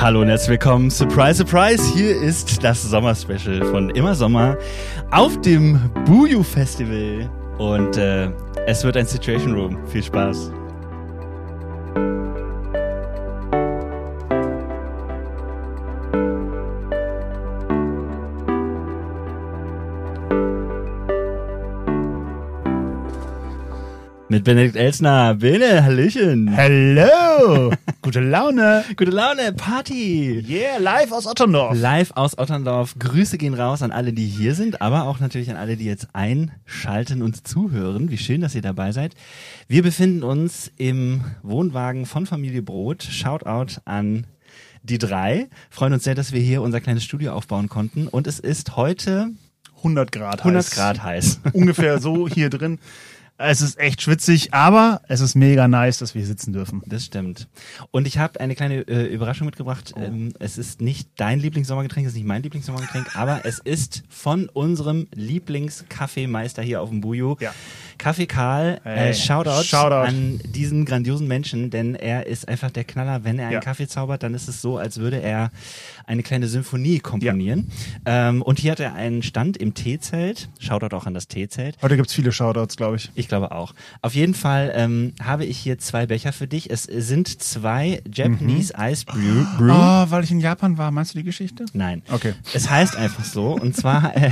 [0.00, 0.90] Hallo und herzlich willkommen.
[0.90, 1.82] Surprise, surprise.
[1.92, 4.56] Hier ist das Sommerspecial von Immer Sommer
[5.10, 7.28] auf dem Buju Festival.
[7.58, 8.30] Und äh,
[8.68, 9.76] es wird ein Situation Room.
[9.88, 10.52] Viel Spaß.
[24.38, 25.34] Mit Benedikt Elsner.
[25.34, 26.46] Bene, Hallöchen.
[26.46, 27.72] Hello!
[28.02, 28.84] Gute Laune!
[28.96, 30.44] Gute Laune, Party.
[30.48, 31.76] Yeah, live aus Otterndorf.
[31.76, 32.94] Live aus Otterndorf.
[33.00, 36.06] Grüße gehen raus an alle, die hier sind, aber auch natürlich an alle, die jetzt
[36.12, 38.12] einschalten und zuhören.
[38.12, 39.16] Wie schön, dass ihr dabei seid.
[39.66, 43.02] Wir befinden uns im Wohnwagen von Familie Brot.
[43.02, 44.28] Shoutout an
[44.84, 45.48] die drei.
[45.68, 48.06] Freuen uns sehr, dass wir hier unser kleines Studio aufbauen konnten.
[48.06, 49.30] Und es ist heute
[49.78, 50.70] 100 Grad 100 heiß.
[50.70, 51.40] Grad heiß.
[51.54, 52.78] Ungefähr so hier drin.
[53.40, 56.82] Es ist echt schwitzig, aber es ist mega nice, dass wir hier sitzen dürfen.
[56.86, 57.46] Das stimmt.
[57.92, 59.92] Und ich habe eine kleine äh, Überraschung mitgebracht.
[59.94, 60.00] Oh.
[60.00, 64.48] Ähm, es ist nicht dein Lieblingssommergetränk, es ist nicht mein Lieblingssommergetränk, aber es ist von
[64.48, 67.36] unserem Lieblingskaffeemeister hier auf dem Buju.
[67.38, 67.54] Ja.
[67.98, 70.06] Kaffee Karl, Hey, äh, Shoutout, Shoutout.
[70.08, 73.24] an diesen grandiosen Menschen, denn er ist einfach der Knaller.
[73.24, 73.60] Wenn er einen Ja.
[73.60, 75.50] Kaffee zaubert, dann ist es so, als würde er
[76.06, 77.70] eine kleine Symphonie komponieren.
[78.06, 80.48] Ähm, und hier hat er einen Stand im Teezelt.
[80.58, 81.76] Shoutout auch an das Teezelt.
[81.82, 83.10] Heute gibt's viele Shoutouts, glaube ich.
[83.14, 83.74] Ich glaube auch.
[84.00, 86.70] Auf jeden Fall ähm, habe ich hier zwei Becher für dich.
[86.70, 89.44] Es sind zwei Japanese Ice Brew.
[89.58, 89.72] Brew.
[89.72, 90.90] Oh, weil ich in Japan war.
[90.90, 91.64] Meinst du die Geschichte?
[91.72, 92.02] Nein.
[92.10, 92.34] Okay.
[92.54, 93.52] Es heißt einfach so.
[93.52, 94.30] Und zwar, äh,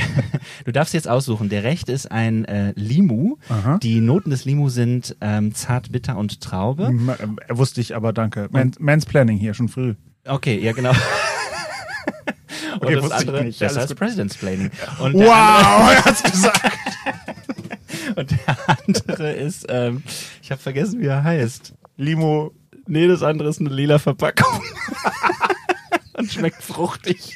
[0.64, 1.48] du darfst jetzt aussuchen.
[1.48, 3.36] Der rechte ist ein äh, Limu.
[3.48, 3.55] Aha.
[3.82, 6.86] Die Noten des Limu sind ähm, zart, bitter und Traube.
[6.86, 8.48] M- äh, Wusste ich, aber danke.
[8.50, 9.94] Man, Mansplaining hier, schon früh.
[10.26, 10.92] Okay, ja genau.
[12.80, 13.60] Und Okay, das andere, nicht.
[13.62, 13.96] das heißt.
[13.96, 14.70] President's Planning.
[14.98, 16.60] Und Wow, er hat's gesagt.
[18.16, 20.02] Und der andere ist, ähm,
[20.42, 21.72] ich habe vergessen, wie er heißt.
[21.96, 22.52] Limo.
[22.86, 24.60] Nee, das andere ist eine lila Verpackung.
[26.18, 27.34] Und schmeckt fruchtig.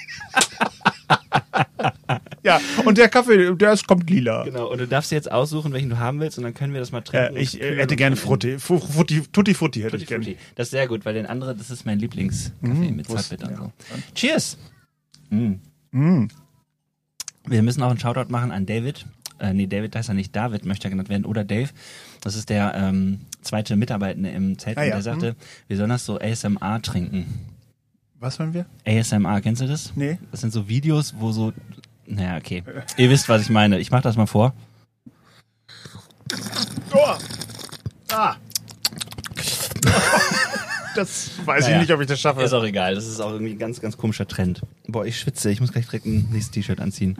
[2.45, 4.45] Ja, und der Kaffee, der ist, kommt lila.
[4.45, 6.91] Genau, und du darfst jetzt aussuchen, welchen du haben willst und dann können wir das
[6.91, 7.37] mal trinken.
[7.37, 8.59] Äh, ich äh, hätte gerne Frutti.
[8.59, 10.37] Frutti, Tutti Frutti hätte Tutti ich gerne.
[10.55, 13.53] Das ist sehr gut, weil den anderen, das ist mein Lieblingskaffee mit wusste- Zartbitter und
[13.53, 13.97] ja.
[13.97, 14.03] so.
[14.15, 14.59] Cheers!
[15.29, 15.53] Mm.
[15.93, 16.29] Mm.
[17.47, 19.07] Wir müssen auch einen Shoutout machen an David.
[19.39, 21.25] Äh, nee, David heißt er nicht, David möchte er genannt werden.
[21.25, 21.71] Oder Dave.
[22.21, 24.77] Das ist der ähm, zweite Mitarbeitende im Zelt.
[24.79, 24.91] Ah, ja.
[24.93, 25.37] der sagte,
[25.69, 27.27] wir sollen das so ASMR trinken.
[28.19, 28.67] Was wollen wir?
[28.87, 29.93] ASMR, kennst du das?
[29.97, 30.19] Nee.
[30.31, 31.53] Das sind so Videos, wo so.
[32.11, 32.65] Naja, okay.
[32.97, 33.79] Ihr wisst, was ich meine.
[33.79, 34.53] Ich mach das mal vor.
[36.93, 37.15] Oh.
[38.13, 38.37] Ah.
[40.97, 41.77] Das weiß Naja.
[41.77, 42.43] ich nicht, ob ich das schaffe.
[42.43, 42.97] Ist auch egal.
[42.97, 44.63] Das ist auch irgendwie ein ganz, ganz komischer Trend.
[44.89, 45.51] Boah, ich schwitze.
[45.53, 47.17] Ich muss gleich direkt ein nächstes T-Shirt anziehen.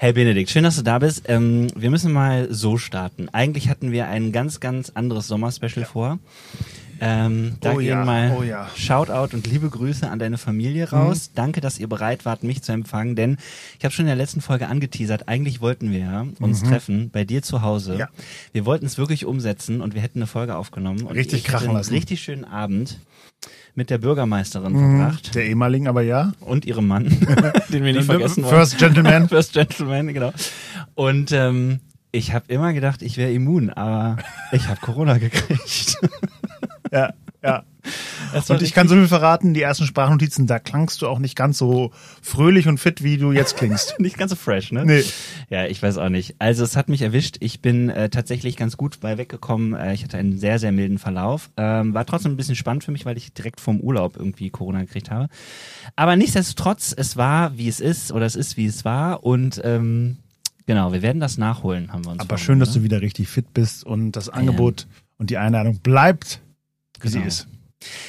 [0.00, 1.24] Hey Benedikt, schön, dass du da bist.
[1.28, 3.28] Ähm, wir müssen mal so starten.
[3.28, 6.20] Eigentlich hatten wir ein ganz, ganz anderes Sommerspecial vor.
[7.04, 8.62] Ähm, da Oh gehen ja, mal oh ja.
[8.62, 8.78] Mhm.
[8.80, 11.32] Shoutout und liebe Grüße an deine Familie raus.
[11.34, 13.38] Danke, dass ihr bereit wart, mich zu empfangen, denn
[13.78, 17.24] ich habe schon in der letzten Folge angeteasert, eigentlich wollten wir ja uns treffen bei
[17.24, 17.94] dir zu Hause.
[17.94, 17.98] Mhm.
[17.98, 18.08] Ja.
[18.52, 21.02] Wir wollten es wirklich umsetzen und wir hätten eine Folge aufgenommen.
[21.02, 21.92] Und Richtig krachen einen lassen.
[21.92, 23.00] richtig schönen Abend
[23.74, 24.98] mit der Bürgermeisterin Mhm.
[24.98, 26.32] verbracht Der ehemaligen, aber ja.
[26.40, 27.06] und ihrem Mann,
[27.72, 28.54] den wir nicht vergessen wollen.
[28.54, 29.28] First Gentleman.
[29.30, 30.32] First Gentleman, genau.
[30.94, 31.80] Und ähm,
[32.12, 34.18] ich habe immer gedacht, ich wäre immun, aber
[34.52, 35.96] ich habe Corona gekriegt.
[36.92, 37.64] Ja, ja.
[38.48, 41.58] Und ich kann so viel verraten, die ersten Sprachnotizen, da klangst du auch nicht ganz
[41.58, 41.90] so
[42.22, 43.96] fröhlich und fit, wie du jetzt klingst.
[43.98, 44.86] nicht ganz so fresh, ne?
[44.86, 45.02] Nee.
[45.50, 46.36] Ja, ich weiß auch nicht.
[46.38, 47.38] Also es hat mich erwischt.
[47.40, 49.74] Ich bin äh, tatsächlich ganz gut bei weggekommen.
[49.74, 51.50] Äh, ich hatte einen sehr, sehr milden Verlauf.
[51.56, 54.82] Ähm, war trotzdem ein bisschen spannend für mich, weil ich direkt vom Urlaub irgendwie Corona
[54.82, 55.28] gekriegt habe.
[55.96, 59.24] Aber nichtsdestotrotz, es war, wie es ist, oder es ist, wie es war.
[59.24, 60.18] Und ähm,
[60.66, 62.74] genau, wir werden das nachholen, haben wir uns Aber schön, dass ne?
[62.76, 64.86] du wieder richtig fit bist und das Angebot
[65.18, 66.40] und die Einladung bleibt,
[67.02, 67.26] wie sie Genau.
[67.28, 67.46] ist.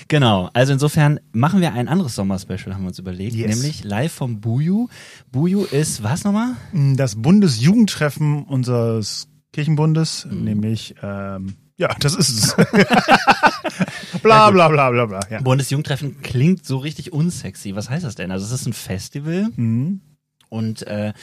[0.07, 3.55] Genau, also insofern machen wir ein anderes Sommerspecial, haben wir uns überlegt, Yes.
[3.55, 4.87] nämlich live vom Buju.
[5.31, 6.51] Buju ist was nochmal?
[6.95, 10.43] Das Bundesjugendtreffen unseres Kirchenbundes, Mhm.
[10.43, 12.55] nämlich, ähm, ja, das ist es.
[14.21, 15.19] bla bla bla bla bla.
[15.29, 15.41] Ja.
[15.41, 17.75] Bundesjugendtreffen klingt so richtig unsexy.
[17.75, 18.29] Was heißt das denn?
[18.31, 20.01] Also es ist ein Festival Mhm.
[20.49, 21.13] und äh,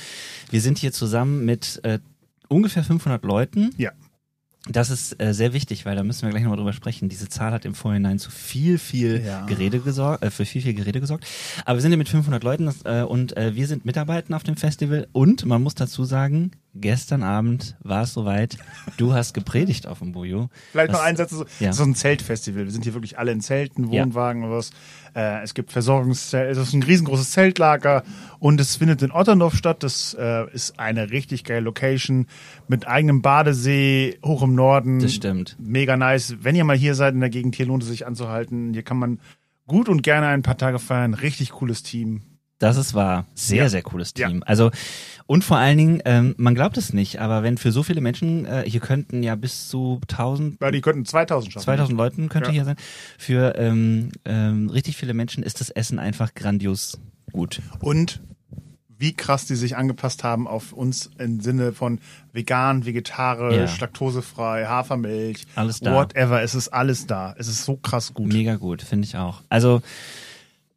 [0.50, 2.00] wir sind hier zusammen mit äh,
[2.48, 3.70] ungefähr 500 Leuten.
[3.78, 3.92] Ja.
[4.68, 7.08] Das ist äh, sehr wichtig, weil da müssen wir gleich nochmal drüber sprechen.
[7.08, 9.46] Diese Zahl hat im Vorhinein zu viel, viel Ja.
[9.46, 11.24] Gerede gesorgt, äh, für viel, viel Gerede gesorgt.
[11.64, 14.42] Aber wir sind hier mit 500 Leuten das, äh, und äh, wir sind Mitarbeiter auf
[14.42, 18.56] dem Festival und man muss dazu sagen, gestern Abend war es soweit,
[18.96, 20.48] du hast gepredigt auf dem Bujo.
[20.72, 21.30] Vielleicht noch Das- ein Satz.
[21.30, 21.72] So, ja.
[21.72, 22.64] So ein Zeltfestival.
[22.64, 24.02] Wir sind hier wirklich alle in Zelten, Ja.
[24.04, 24.70] Wohnwagen oder was.
[25.14, 26.50] Äh, es gibt Versorgungszelte.
[26.50, 28.04] Es ist ein riesengroßes Zeltlager
[28.38, 29.82] und es findet in Otterndorf statt.
[29.82, 32.26] Das äh, ist eine richtig geile Location
[32.68, 35.00] mit eigenem Badesee hoch im Norden.
[35.00, 35.56] Das stimmt.
[35.58, 36.36] Mega nice.
[36.42, 38.72] Wenn ihr mal hier seid in der Gegend, hier lohnt es sich anzuhalten.
[38.72, 39.18] Hier kann man
[39.66, 41.14] gut und gerne ein paar Tage feiern.
[41.14, 42.22] Richtig cooles Team.
[42.58, 43.24] Das ist wahr.
[43.34, 43.68] Sehr, Ja.
[43.70, 44.28] sehr cooles Ja.
[44.28, 44.42] Team.
[44.46, 44.70] Also,
[45.30, 48.46] und vor allen Dingen, ähm, man glaubt es nicht, aber wenn für so viele Menschen,
[48.46, 51.64] äh, hier könnten ja bis zu 1000, Weil die könnten 2000 schaffen.
[51.66, 52.52] 2000 Leuten könnte Ja.
[52.54, 52.76] hier sein,
[53.16, 56.98] für ähm, ähm, richtig viele Menschen ist das Essen einfach grandios
[57.30, 57.60] gut.
[57.78, 58.20] Und
[58.98, 62.00] wie krass die sich angepasst haben auf uns im Sinne von
[62.32, 63.80] vegan, vegetarisch, Ja.
[63.82, 65.94] laktosefrei, Hafermilch, Alles da.
[65.94, 66.42] whatever.
[66.42, 67.36] Es ist alles da.
[67.38, 68.32] Es ist so krass gut.
[68.32, 69.42] Mega gut, finde ich auch.
[69.48, 69.80] Also,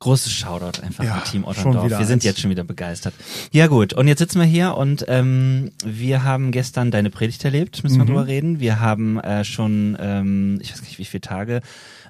[0.03, 1.89] großes Shoutout einfach Ja, an Team Otterndorf.
[1.89, 2.23] Wir sind eins.
[2.23, 3.13] jetzt schon wieder begeistert.
[3.51, 7.83] Ja gut, und jetzt sitzen wir hier und ähm, wir haben gestern deine Predigt erlebt,
[7.83, 8.07] müssen wir Mhm.
[8.07, 8.59] drüber reden.
[8.59, 11.61] Wir haben äh, schon, ähm, ich weiß nicht wie viele Tage,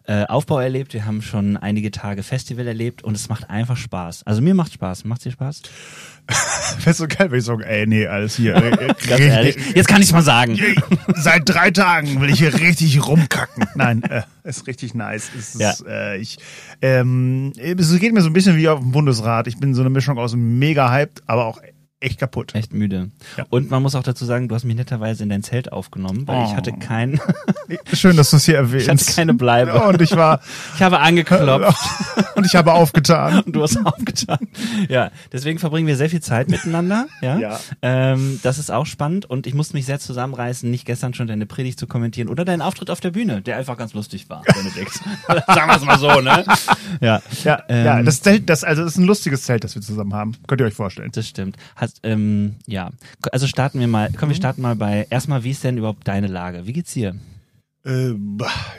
[0.05, 0.93] äh, Aufbau erlebt.
[0.93, 4.23] Wir haben schon einige Tage Festival erlebt und es macht einfach Spaß.
[4.23, 5.05] Also mir macht Spaß.
[5.05, 5.61] Macht dir Spaß?
[6.83, 8.55] Wäre so geil, wenn ich sagen, ey, nee, alles hier.
[8.55, 9.57] äh, äh, Ganz ehrlich.
[9.75, 10.57] Jetzt kann ich's mal sagen.
[11.15, 13.65] Seit drei Tagen will ich hier richtig rumkacken.
[13.75, 15.29] Nein, äh, ist richtig nice.
[15.37, 15.73] Es ist, Ja.
[15.87, 16.37] äh, ich,
[16.81, 19.47] ähm, es geht mir so ein bisschen wie auf dem Bundesrat.
[19.47, 21.59] Ich bin so eine Mischung aus mega hyped, aber auch
[22.03, 22.53] echt kaputt.
[22.55, 23.09] Echt müde.
[23.37, 23.45] Ja.
[23.49, 26.43] Und man muss auch dazu sagen, du hast mich netterweise in dein Zelt aufgenommen, weil
[26.45, 26.55] ich Oh.
[26.57, 27.19] hatte kein,
[27.93, 28.85] Schön, dass du es hier erwähnst.
[28.85, 29.73] ich hatte keine Bleibe.
[29.83, 30.41] Und ich war,
[30.75, 31.77] Ich habe angeklopft.
[32.35, 33.41] und ich habe aufgetan.
[33.43, 34.39] und du hast aufgetan.
[34.89, 37.07] Ja, deswegen verbringen wir sehr viel Zeit miteinander.
[37.21, 37.59] Ja, Ja.
[37.81, 41.45] Ähm, das ist auch spannend und ich musste mich sehr zusammenreißen, nicht gestern schon deine
[41.45, 44.93] Predigt zu kommentieren oder deinen Auftritt auf der Bühne, der einfach ganz lustig war, Benedikt.
[45.47, 46.43] Sagen wir es mal so, ne?
[47.01, 49.81] Ja, Ja, ähm, ja, das Zelt, das, also, das ist ein lustiges Zelt, das wir
[49.81, 50.33] zusammen haben.
[50.47, 51.11] Könnt ihr euch vorstellen.
[51.13, 51.57] Das stimmt.
[51.75, 52.89] Hast, ähm, ja,
[53.31, 54.09] also starten wir mal.
[54.17, 56.65] Komm, wir starten mal bei erstmal, wie ist denn überhaupt deine Lage?
[56.65, 57.15] Wie geht's dir?
[57.85, 58.13] Äh,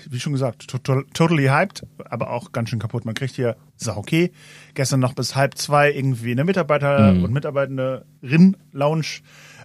[0.08, 3.04] wie schon gesagt, total, totally hyped, aber auch ganz schön kaputt.
[3.04, 4.32] Man kriegt hier, ist auch okay,
[4.72, 7.24] gestern noch bis halb zwei irgendwie in der Mitarbeiter- Mhm.
[7.24, 9.06] und Mitarbeiterin-Lounge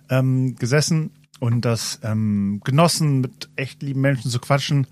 [0.10, 4.88] ähm, gesessen und das ähm, genossen, mit echt lieben Menschen zu quatschen,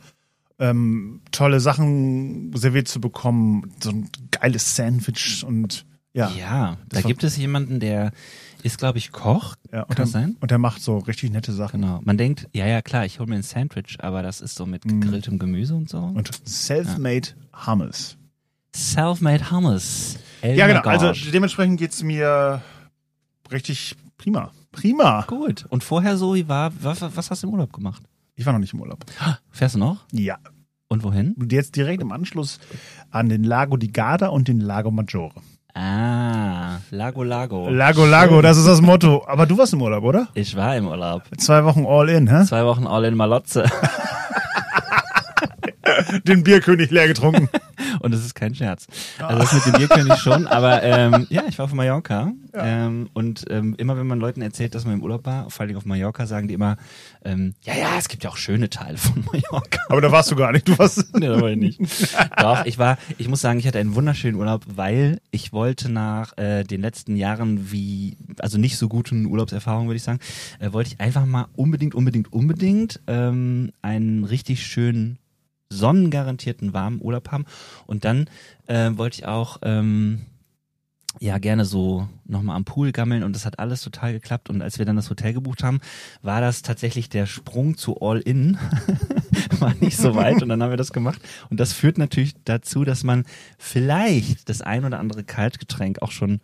[0.59, 6.31] ähm, tolle Sachen serviert zu bekommen, so ein geiles Sandwich und ja.
[6.31, 8.11] Ja, da gibt es jemanden, der
[8.67, 9.55] ist, glaube ich, Koch.
[9.71, 10.37] ja und, Kann das der, sein?
[10.39, 11.81] und der macht so richtig nette Sachen.
[11.81, 12.01] Genau.
[12.03, 14.83] Man denkt, ja, ja, klar, ich hole mir ein Sandwich, aber das ist so mit
[14.83, 15.99] gegrilltem Gemüse und so.
[15.99, 17.29] Und self-made
[17.65, 18.17] Hummus.
[18.75, 20.17] Self-made Hummus.
[20.41, 20.81] Ja, genau.
[20.81, 21.03] Elmagard.
[21.03, 22.61] Also dementsprechend geht's mir
[23.51, 24.51] richtig prima.
[24.71, 25.23] Prima.
[25.27, 25.65] Gut.
[25.69, 28.03] Und vorher so, wie war, was, was hast du im Urlaub gemacht?
[28.35, 29.03] Ich war noch nicht im Urlaub.
[29.49, 30.05] Fährst du noch?
[30.11, 30.37] Ja.
[30.89, 31.33] Und wohin?
[31.33, 32.59] Und jetzt direkt im Anschluss
[33.09, 35.41] an den Lago di Garda und den Lago Maggiore.
[35.79, 37.69] Ah, Lago Lago.
[37.69, 39.23] Lago Lago, das ist das Motto.
[39.27, 40.27] Aber du warst im Urlaub, oder?
[40.33, 41.21] Ich war im Urlaub.
[41.37, 42.45] Zwei Wochen all in, hä?
[42.45, 43.63] Zwei Wochen all in Malotze.
[46.23, 47.49] Den Bierkönig leer getrunken.
[47.99, 48.87] Und es ist kein Scherz.
[49.19, 53.45] Also das mit dem Bierkönig schon, aber ähm, ja, ich war auf Mallorca ähm, und
[53.49, 56.25] ähm, immer wenn man Leuten erzählt, dass man im Urlaub war, vor allem auf Mallorca,
[56.25, 56.77] sagen die immer,
[57.23, 59.79] ähm, ja, ja, es gibt ja auch schöne Teile von Mallorca.
[59.89, 60.67] Aber da warst du gar nicht.
[60.67, 61.13] Du warst.
[61.15, 61.79] nee, das war ich nicht.
[62.37, 66.37] Doch, ich war, ich muss sagen, ich hatte einen wunderschönen Urlaub, weil ich wollte nach
[66.37, 70.19] äh, den letzten Jahren wie, also nicht so guten Urlaubserfahrungen, würde ich sagen,
[70.59, 75.19] äh, wollte ich einfach mal unbedingt, unbedingt, unbedingt ähm, einen richtig schönen
[75.69, 77.45] sonnengarantierten warmen Urlaub haben.
[77.85, 78.29] Und dann
[78.67, 80.25] äh, wollte ich auch ähm,
[81.19, 84.49] ja gerne so nochmal am Pool gammeln und das hat alles total geklappt.
[84.49, 85.79] Und als wir dann das Hotel gebucht haben,
[86.21, 88.57] war das tatsächlich der Sprung zu All In.
[89.59, 91.21] war nicht so weit und dann haben wir das gemacht.
[91.49, 93.25] Und das führt natürlich dazu, dass man
[93.57, 96.41] vielleicht das ein oder andere Kaltgetränk auch schon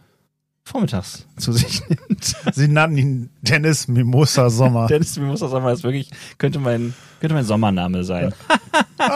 [0.64, 2.36] vormittags zu sich nimmt.
[2.54, 4.88] Sie nannten ihn Dennis Mimosa Sommer.
[4.90, 8.34] Dennis Mimosa Sommer ist wirklich, könnte mein, könnte mein Sommername sein.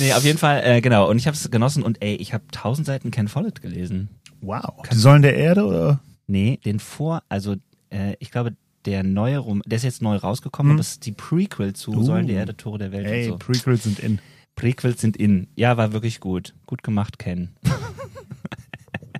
[0.00, 1.08] nee, auf jeden Fall, äh, genau.
[1.08, 4.08] Und ich habe es genossen und ey, ich habe tausend Seiten Ken Follett gelesen.
[4.40, 4.82] Wow.
[4.90, 6.00] Die Säulen der Erde oder?
[6.26, 7.56] Nee, den vor, also
[7.90, 11.12] äh, ich glaube, der neue Rom, der ist jetzt neu rausgekommen, aber das ist die
[11.12, 12.02] Prequel zu Uh.
[12.02, 13.52] Sollen der Erde, Tore der Welt Ey, und so.
[13.52, 14.20] Prequels sind in.
[14.54, 15.48] Prequels sind in.
[15.56, 16.54] Ja, war wirklich gut.
[16.66, 17.50] Gut gemacht, Ken.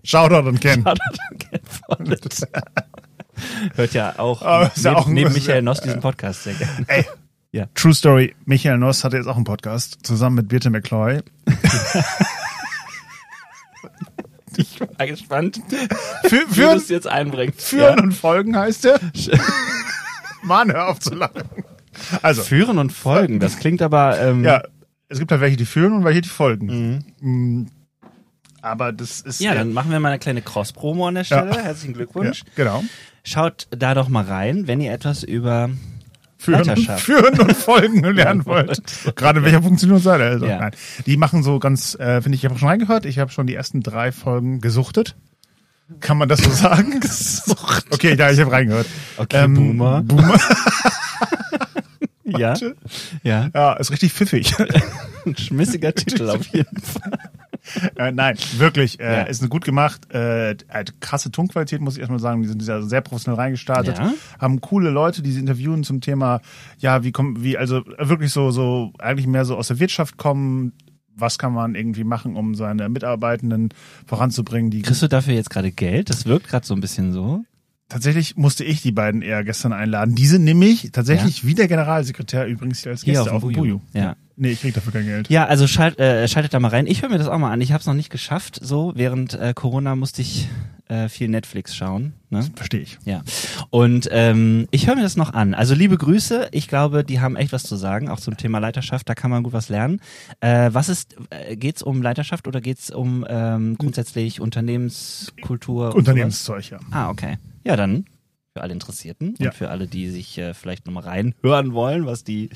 [0.06, 0.84] Shoutout an Ken.
[0.84, 2.48] Ken Follett.
[3.74, 6.84] Hört ja auch, Aber ja auch neben Michael Noss diesen Podcast sehr gerne.
[6.86, 7.04] Ey.
[7.52, 7.68] Ja.
[7.74, 8.34] True Story.
[8.44, 11.20] Michael Noss hatte jetzt auch einen Podcast zusammen mit Birte McCloy.
[14.58, 15.60] Ich war gespannt,
[16.24, 17.60] Für, wie du es jetzt einbringst.
[17.60, 18.02] führen ja.
[18.02, 18.98] und Folgen heißt er.
[20.42, 21.42] Mann, hör auf zu lachen.
[22.22, 24.62] Also, Führen und folgen, das klingt aber, ähm, ja,
[25.08, 27.04] es gibt halt welche, die führen und welche, die folgen.
[27.20, 27.66] Mm,
[28.66, 29.40] Aber das ist.
[29.40, 31.52] ja, dann machen wir mal eine kleine Cross-Promo an der Stelle.
[31.62, 32.42] Herzlichen ja, Glückwunsch.
[32.56, 32.82] genau.
[33.22, 35.70] Schaut da doch mal rein, wenn ihr etwas über
[36.36, 38.82] Führen führen und folgen lernen wollt.
[39.14, 40.24] Gerade welcher Funktionsseite.
[40.24, 40.58] Also, Ja.
[40.58, 40.72] nein.
[41.06, 43.06] Die machen so ganz, äh, finde ich, ich habe schon reingehört.
[43.06, 45.14] Ich habe schon die ersten drei Folgen gesuchtet.
[46.00, 47.00] Kann man das so sagen?
[47.90, 48.86] Okay, ja, ich habe reingehört.
[49.16, 50.02] Okay, Boomer.
[50.02, 50.38] Boomer.
[52.24, 52.54] ja,
[53.22, 54.54] ja, Ja, ist richtig pfiffig.
[55.24, 57.18] ein schmissiger Titel auf jeden Fall.
[57.96, 59.22] äh, nein, wirklich, äh, Ja.
[59.22, 60.12] ist gut gemacht.
[60.12, 62.42] Äh, halt krasse Tonqualität, muss ich erstmal sagen.
[62.42, 63.98] Die sind ja sehr professionell reingestartet.
[63.98, 64.12] Ja.
[64.38, 66.40] Haben coole Leute, die sie interviewen zum Thema,
[66.78, 70.72] ja, wie kommen, wie, also wirklich so, so, eigentlich mehr so aus der Wirtschaft kommen.
[71.18, 73.70] Was kann man irgendwie machen, um seine Mitarbeitenden
[74.06, 76.10] voranzubringen, die Kriegst du dafür jetzt gerade Geld?
[76.10, 77.42] Das wirkt gerade so ein bisschen so.
[77.88, 80.14] Tatsächlich musste ich die beiden eher gestern einladen.
[80.14, 83.52] Die sind nämlich tatsächlich wie der Generalsekretär übrigens hier als Hier Gäste auf auf dem.
[83.54, 83.80] Buju.
[83.94, 84.16] Ja.
[84.36, 85.30] Nee, ich krieg dafür kein Geld.
[85.30, 86.86] Ja, also schalt, äh, schaltet da mal rein.
[86.86, 87.60] Ich höre mir das auch mal an.
[87.62, 88.58] Ich habe es noch nicht geschafft.
[88.60, 90.48] So während äh, Corona musste ich
[90.88, 92.12] äh, viel Netflix schauen.
[92.28, 92.46] Ne?
[92.54, 92.98] Verstehe ich.
[93.04, 93.22] Ja.
[93.70, 95.54] Und ähm, ich höre mir das noch an.
[95.54, 96.48] Also liebe Grüße.
[96.52, 99.08] Ich glaube, die haben echt was zu sagen, auch zum Thema Leiterschaft.
[99.08, 100.00] Da kann man gut was lernen.
[100.40, 101.16] Äh, was ist?
[101.30, 105.94] Äh, geht's um Leiterschaft oder geht's um ähm, grundsätzlich Unternehmenskultur?
[105.94, 106.78] Unternehmenszeug, ja.
[106.90, 107.38] Ah, okay.
[107.64, 108.04] Ja, dann
[108.56, 109.50] für alle Interessierten Ja.
[109.50, 112.48] und für alle, die sich äh, vielleicht nochmal reinhören wollen, was die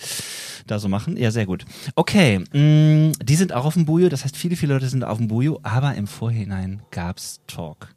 [0.66, 1.18] da so machen.
[1.18, 1.66] Ja, sehr gut.
[1.94, 4.08] Okay, mh, die sind auch auf dem Bujo.
[4.08, 7.88] Das heißt, viele, viele Leute sind auf dem Bujo, aber im Vorhinein gab's Talk.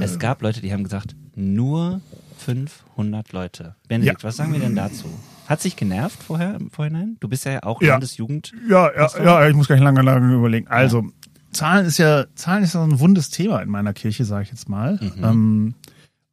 [0.00, 2.00] Es gab Leute, die haben gesagt, nur
[2.38, 3.74] 500 Leute.
[3.88, 4.28] Benedikt, Ja.
[4.28, 5.06] was sagen wir denn dazu?
[5.48, 7.16] Hat sich genervt vorher im Vorhinein?
[7.20, 7.94] Du bist ja auch Ja.
[7.94, 8.52] Landesjugend.
[8.68, 10.68] Ja, ja, ja, ich muss gleich lange, lange überlegen.
[10.68, 11.04] Also,
[11.52, 14.50] Zahlen ist ja, Zahlen ist ja so ein wundes Thema in meiner Kirche, sage ich
[14.50, 14.98] jetzt mal.
[15.00, 15.24] Mhm.
[15.24, 15.74] Ähm,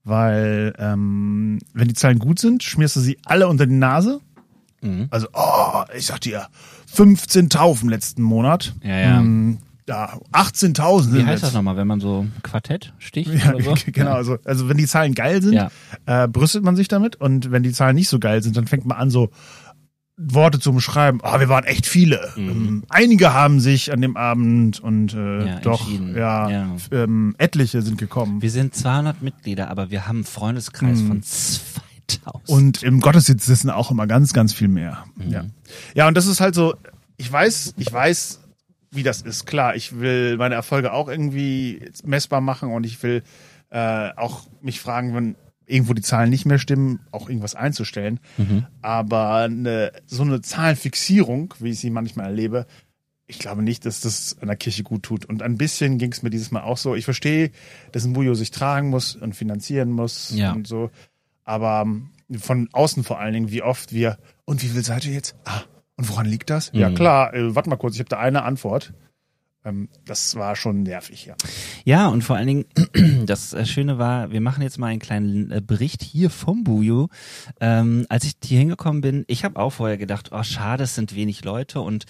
[0.06, 4.22] weil, ähm, wenn die Zahlen gut sind, schmierst du sie alle unter die Nase.
[4.82, 5.08] Mhm.
[5.10, 6.48] Also, oh, ich sag dir,
[6.94, 8.74] 15 Taufen letzten Monat.
[8.84, 9.20] Ja, ja.
[9.20, 9.58] Ähm,
[9.88, 11.54] ja, 18.000 Wie sind heißt das jetzt.
[11.56, 13.74] nochmal, wenn man so Quartett sticht Ja, oder so?
[13.92, 15.70] genau, also, also wenn die Zahlen geil sind, Ja.
[16.08, 18.86] äh, brüstet man sich damit und wenn die Zahlen nicht so geil sind, dann fängt
[18.86, 19.30] man an so
[20.18, 21.20] Worte zu beschreiben.
[21.24, 22.32] Ah, wir waren echt viele.
[22.38, 22.50] Mhm.
[22.50, 26.76] Ähm, einige haben sich an dem Abend und äh, Ja, doch, ja, Ja.
[26.92, 28.42] Ähm, etliche sind gekommen.
[28.42, 31.08] Wir sind 200 Mitglieder, aber wir haben einen Freundeskreis Mhm.
[31.08, 32.50] von 2000.
[32.50, 35.04] Und im Gottesdienst sitzen auch immer ganz, ganz viel mehr.
[35.16, 35.32] Mhm.
[35.32, 35.46] Ja.
[35.96, 36.76] ja, und das ist halt so,
[37.18, 38.40] ich weiß, ich weiß,
[38.92, 39.46] wie das ist.
[39.46, 43.22] Klar, ich will meine Erfolge auch irgendwie messbar machen und ich will
[43.70, 45.36] äh, auch mich fragen, wenn
[45.68, 48.20] irgendwo die Zahlen nicht mehr stimmen, auch irgendwas einzustellen.
[48.38, 48.66] Mhm.
[48.82, 52.66] Aber eine, so eine Zahlenfixierung, wie ich sie manchmal erlebe,
[53.28, 55.26] ich glaube nicht, dass das einer Kirche gut tut.
[55.26, 56.94] Und ein bisschen ging es mir dieses Mal auch so.
[56.96, 57.50] Ich verstehe,
[57.92, 60.52] dass ein Bujo sich tragen muss und finanzieren muss Ja.
[60.54, 60.92] und so.
[61.44, 65.14] Aber ähm, von außen vor allen Dingen, wie oft wir, und wie viel seid ihr
[65.14, 65.36] jetzt?
[65.46, 65.62] Ah,
[65.98, 66.70] und woran liegt das?
[66.74, 66.96] Ja Mhm.
[66.96, 68.94] klar, äh, warte mal kurz, ich habe da eine Antwort.
[69.66, 71.36] Ähm, das war schon nervig, ja.
[71.84, 72.66] Ja, und vor allen Dingen,
[73.26, 77.08] das äh, Schöne war, wir machen jetzt mal einen kleinen äh, Bericht hier vom Buju.
[77.60, 81.16] Ähm, als ich hier hingekommen bin, ich habe auch vorher gedacht, oh schade, es sind
[81.16, 82.06] wenig Leute und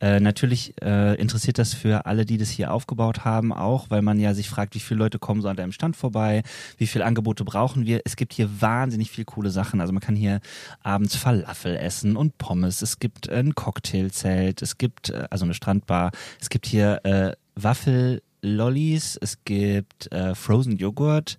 [0.00, 4.20] äh, natürlich äh, interessiert das für alle, die das hier aufgebaut haben, auch, weil man
[4.20, 6.44] ja sich fragt, wie viele Leute kommen so an deinem Stand vorbei,
[6.78, 8.02] wie viele Angebote brauchen wir.
[8.04, 9.80] Es gibt hier wahnsinnig viel coole Sachen.
[9.80, 10.40] Also man kann hier
[10.82, 12.82] abends Falafel essen und Pommes.
[12.82, 18.22] Es gibt ein Cocktailzelt, es gibt äh, also eine Strandbar, es gibt hier äh, Waffel
[18.42, 21.36] Lollis, es gibt äh, Frozen Joghurt,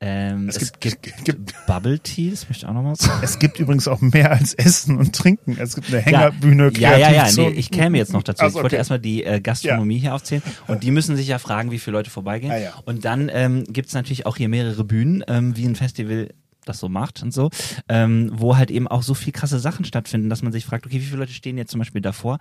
[0.00, 3.20] ähm, es, Es gibt, gibt- gibt- Bubble Tea, das möchte ich auch noch mal sagen.
[3.22, 5.56] Es gibt übrigens auch mehr als Essen und Trinken.
[5.58, 8.42] Es gibt eine Hängerbühne, ja, ja, ja, ja, nee, ich käme jetzt noch dazu.
[8.42, 8.76] Ach Ich so, wollte okay.
[8.76, 12.10] erstmal die äh, Gastronomie hier aufzählen und die müssen sich ja fragen, wie viele Leute
[12.10, 12.52] vorbeigehen.
[12.52, 12.74] Ja, ja.
[12.84, 16.28] Und dann ähm, gibt es natürlich auch hier mehrere Bühnen, ähm, wie ein Festival
[16.68, 17.50] das so macht und so,
[17.88, 21.00] ähm, wo halt eben auch so viel krasse Sachen stattfinden, dass man sich fragt, okay,
[21.00, 22.38] wie viele Leute stehen jetzt zum Beispiel davor?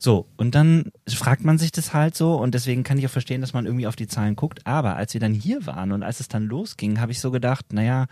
[0.00, 3.40] So, und dann fragt man sich das halt so und deswegen kann ich auch verstehen,
[3.40, 4.64] dass man irgendwie auf die Zahlen guckt.
[4.64, 7.72] Aber als wir dann hier waren und als es dann losging, habe ich so gedacht,
[7.72, 8.06] naja,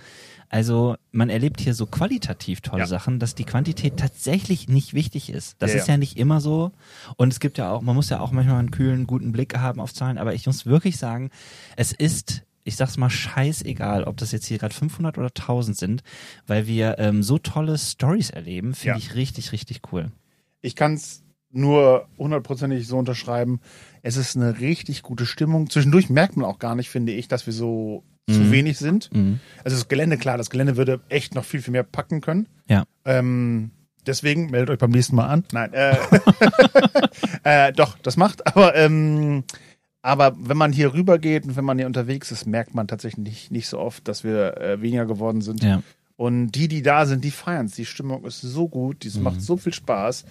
[0.49, 2.87] also man erlebt hier so qualitativ tolle Ja.
[2.87, 5.57] Sachen, dass die Quantität tatsächlich nicht wichtig ist.
[5.61, 5.95] Das Ja, ist ja.
[5.95, 6.73] ja nicht immer so.
[7.17, 9.81] Und es gibt ja auch, man muss ja auch manchmal einen kühlen, guten Blick haben
[9.81, 11.31] auf Zahlen, aber ich muss wirklich sagen,
[11.77, 16.03] es ist ich sag's mal, scheißegal, ob das jetzt hier gerade 500 oder 1000 sind,
[16.47, 19.05] weil wir ähm, so tolle Stories erleben, finde Ja.
[19.05, 20.11] ich richtig, richtig cool.
[20.61, 23.61] Ich kann es nur hundertprozentig so unterschreiben.
[24.03, 25.71] Es ist eine richtig gute Stimmung.
[25.71, 28.51] Zwischendurch merkt man auch gar nicht, finde ich, dass wir so zu Mhm.
[28.51, 29.09] wenig sind.
[29.15, 29.39] Mhm.
[29.65, 32.49] Also das Gelände, klar, das Gelände würde echt noch viel, viel mehr packen können.
[32.69, 32.85] Ja.
[33.05, 33.71] Ähm,
[34.05, 35.45] deswegen meldet euch beim nächsten Mal an.
[35.53, 35.97] Nein, äh,
[37.45, 38.47] äh, doch, das macht.
[38.47, 39.45] Aber ähm,
[40.07, 43.25] aber wenn man hier rüber geht und wenn man hier unterwegs ist, merkt man tatsächlich
[43.27, 45.63] nicht, nicht so oft, dass wir äh, weniger geworden sind.
[45.63, 45.83] Ja.
[46.17, 47.73] Und die, die da sind, die feiern es.
[47.75, 49.25] Die Stimmung ist so gut, die Mhm.
[49.25, 50.25] macht so viel Spaß.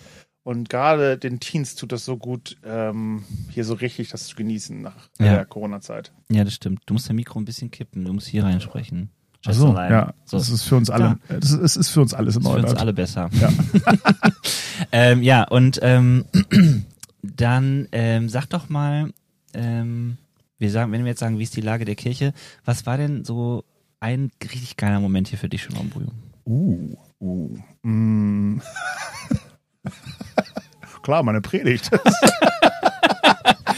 [0.44, 4.80] Und gerade den Teens tut das so gut, ähm, hier so richtig das zu genießen
[4.82, 5.34] nach Ja.
[5.36, 6.12] der Corona-Zeit.
[6.32, 6.82] ja, das stimmt.
[6.86, 9.10] Du musst dein Mikro ein bisschen kippen, du musst hier reinsprechen.
[9.48, 10.14] Ach so, ja.
[10.26, 10.38] So.
[10.38, 11.18] Das ist für uns alle.
[11.28, 12.80] Das ist, es ist für uns alles Das ist für uns Ordnung.
[12.82, 13.30] alle besser.
[13.40, 13.50] Ja.
[14.92, 16.26] ähm, ja, und ähm,
[17.22, 19.12] dann ähm, sag doch mal,
[19.56, 20.18] ähm,
[20.58, 22.34] wir sagen, wenn wir jetzt sagen, wie ist die Lage der Kirche,
[22.64, 23.64] was war denn so
[24.00, 26.12] ein richtig geiler Moment hier für dich schon am Bujo?
[26.46, 27.58] Uh, uh.
[27.82, 28.62] Mm.
[31.02, 31.90] Klar, meine Predigt.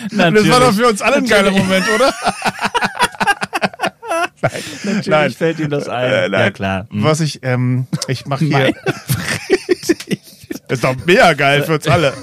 [0.10, 2.14] Das war doch für uns alle ein geiler Moment, oder?
[4.42, 4.52] nein,
[4.84, 5.32] Natürlich Nein.
[5.32, 6.12] fällt ihm das ein.
[6.12, 6.30] Äh.
[6.30, 6.88] Ja, klar.
[6.90, 7.04] Hm.
[7.04, 8.58] Was ich, ähm, ich mache hier.
[8.58, 8.74] Meine
[10.70, 12.14] ist doch mega geil für uns alle.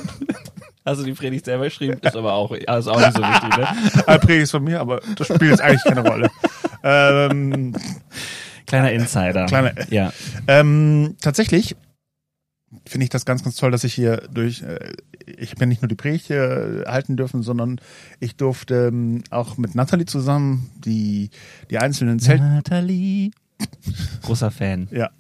[0.85, 1.99] Du die Predigt selber geschrieben?
[2.03, 3.69] Ist aber auch, ist auch nicht so wichtig, ne?
[4.07, 6.31] Ein Predigt ist von mir, aber das spielt jetzt eigentlich keine Rolle.
[6.83, 7.75] Ähm,
[8.67, 9.47] Kleiner Insider.
[9.47, 10.13] Kleiner- Ja.
[10.47, 11.77] ähm, tatsächlich
[12.87, 14.93] finde ich das ganz, ganz toll, dass ich hier durch, äh,
[15.27, 17.81] ich ja nicht nur die Predigt hier halten dürfen, sondern
[18.21, 21.31] ich durfte ähm, auch mit Nathalie zusammen die,
[21.71, 23.31] die einzelnen Zelt, Nathalie.
[24.23, 24.89] Großer Fan.
[24.91, 25.11] ja,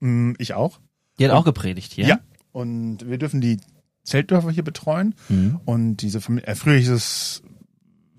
[0.00, 0.80] mh, ich auch.
[1.18, 2.06] Die hat auch gepredigt hier.
[2.06, 2.18] Ja.
[2.52, 3.58] Und wir dürfen die
[4.04, 5.14] Zeltdörfer hier betreuen.
[5.28, 5.60] Mhm.
[5.64, 7.42] Und diese Familie, äh, früher hieß es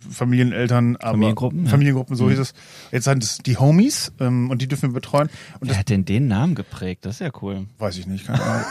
[0.07, 1.71] Familieneltern, aber Familiengruppen, ja.
[1.71, 2.29] Familiengruppen, so Mhm.
[2.31, 2.53] hieß es.
[2.91, 5.29] Jetzt sind es die Homies ähm, und die dürfen wir betreuen.
[5.59, 7.05] Und Wer hat denn den Namen geprägt?
[7.05, 7.65] Das ist ja cool.
[7.79, 8.65] weiß ich nicht, keine Ahnung.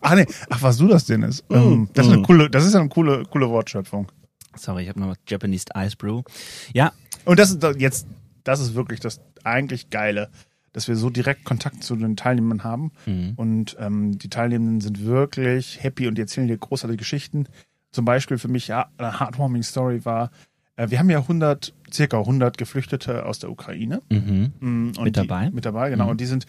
[0.00, 1.44] Ach nee, ach was du das denn ist.
[1.50, 2.26] Ähm, das ist eine Mhm.
[2.26, 4.10] coole, das ist eine coole, coole Wortschöpfung.
[4.56, 6.22] Sorry, ich habe noch was Japanese Ice Brew.
[6.72, 6.92] Ja,
[7.24, 8.06] Und das ist jetzt,
[8.44, 10.30] das ist wirklich das eigentlich Geile,
[10.78, 12.92] dass wir so direkt Kontakt zu den Teilnehmern haben.
[13.04, 13.32] Mhm.
[13.34, 17.46] Und ähm, die Teilnehmenden sind wirklich happy und die erzählen dir großartige Geschichten.
[17.90, 20.30] Zum Beispiel für mich ja eine heartwarming Story war,
[20.76, 24.02] äh, wir haben ja 100, circa 100 Geflüchtete aus der Ukraine.
[24.08, 24.52] Mhm.
[24.60, 25.50] Mm, Mit die, dabei?
[25.50, 26.04] Mit dabei, genau.
[26.04, 26.10] Mhm.
[26.10, 26.46] Und die sind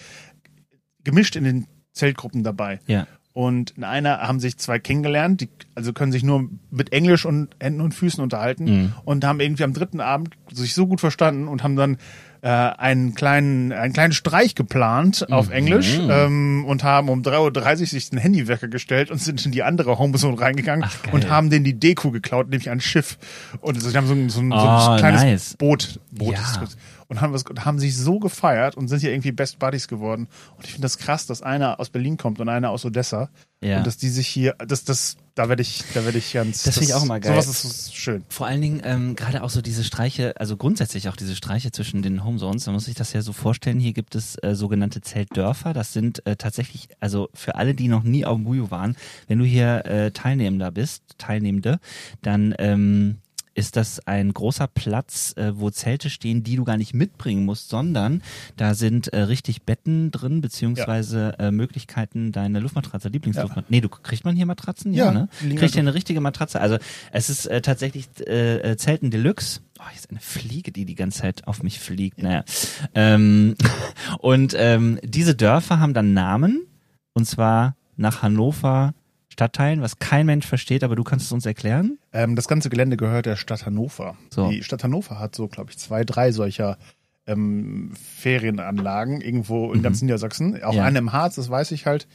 [1.03, 2.81] gemischt in den Zeltgruppen dabei.
[2.85, 3.07] Ja.
[3.33, 7.49] Und in einer haben sich zwei kennengelernt, die also können sich nur mit Englisch und
[7.59, 8.93] Händen und Füßen unterhalten Mhm.
[9.05, 11.97] und haben irgendwie am dritten Abend sich so gut verstanden und haben dann
[12.41, 15.53] äh, einen kleinen einen kleinen Streich geplant auf Mhm.
[15.53, 19.63] Englisch ähm, und haben um 3.30 Uhr sich den Handywecker gestellt und sind in die
[19.63, 23.17] andere Homezone reingegangen Ach, und haben denen die Deko geklaut, nämlich ein Schiff.
[23.61, 24.59] Und die haben so ein, so ein, so Oh,
[24.91, 25.53] ein kleines nice.
[25.57, 26.63] Boot, Boot Ja.
[27.07, 30.27] und haben, was, haben sich so gefeiert und sind hier irgendwie Best Buddies geworden.
[30.57, 33.29] Und ich finde das krass, dass einer aus Berlin kommt und einer aus Odessa.
[33.61, 33.79] Ja.
[33.79, 36.63] Und dass die sich hier, das, das, da werde ich, da werde ich ganz.
[36.63, 37.41] Das finde ich auch immer geil.
[37.41, 38.25] Sowas ist schön.
[38.27, 42.01] Vor allen Dingen ähm, gerade auch so diese Streiche, also grundsätzlich auch diese Streiche zwischen
[42.01, 45.71] den Homezones, da muss ich das ja so vorstellen, hier gibt es äh, sogenannte Zeltdörfer,
[45.71, 48.97] das sind äh, tatsächlich, also für alle, die noch nie auf Buju waren,
[49.29, 51.79] wenn du hier äh, Teilnehmender bist, Teilnehmende,
[52.21, 53.19] dann ähm,
[53.59, 57.67] ist das ein großer Platz, äh, wo Zelte stehen, die du gar nicht mitbringen musst,
[57.67, 58.23] sondern
[58.55, 63.67] da sind äh, richtig Betten drin, beziehungsweise äh, Möglichkeiten, deine Luftmatratze, Lieblingsluftmatratze.
[63.69, 64.93] Nee, du kriegt man hier Matratzen?
[64.93, 65.27] Ja, ne?
[65.41, 66.61] die liegen Kriegt ihr eine richtige Matratze?
[66.61, 66.77] Also
[67.11, 69.59] es ist äh, tatsächlich äh, äh, Zelten Deluxe.
[69.77, 72.23] Oh, hier ist eine Fliege, die die ganze Zeit auf mich fliegt.
[72.23, 72.45] Naja.
[72.95, 73.55] Ähm,
[74.19, 76.65] und ähm, diese Dörfer haben dann Namen
[77.13, 78.93] und zwar nach Hannover
[79.39, 81.97] Stadtteilen, was kein Mensch versteht, aber du kannst es uns erklären.
[82.11, 84.17] Ähm, das ganze Gelände gehört der Stadt Hannover.
[84.31, 84.49] So.
[84.49, 86.77] Die Stadt Hannover hat so, glaube ich, zwei, drei solcher
[87.25, 89.83] ähm, Ferienanlagen irgendwo in Mhm.
[89.83, 90.61] ganz Niedersachsen.
[90.61, 90.83] Auch Ja.
[90.83, 92.07] eine im Harz, das weiß ich halt.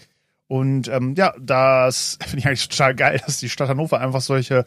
[0.49, 4.67] Und ähm, ja, das finde ich eigentlich total geil, dass die Stadt Hannover einfach solche,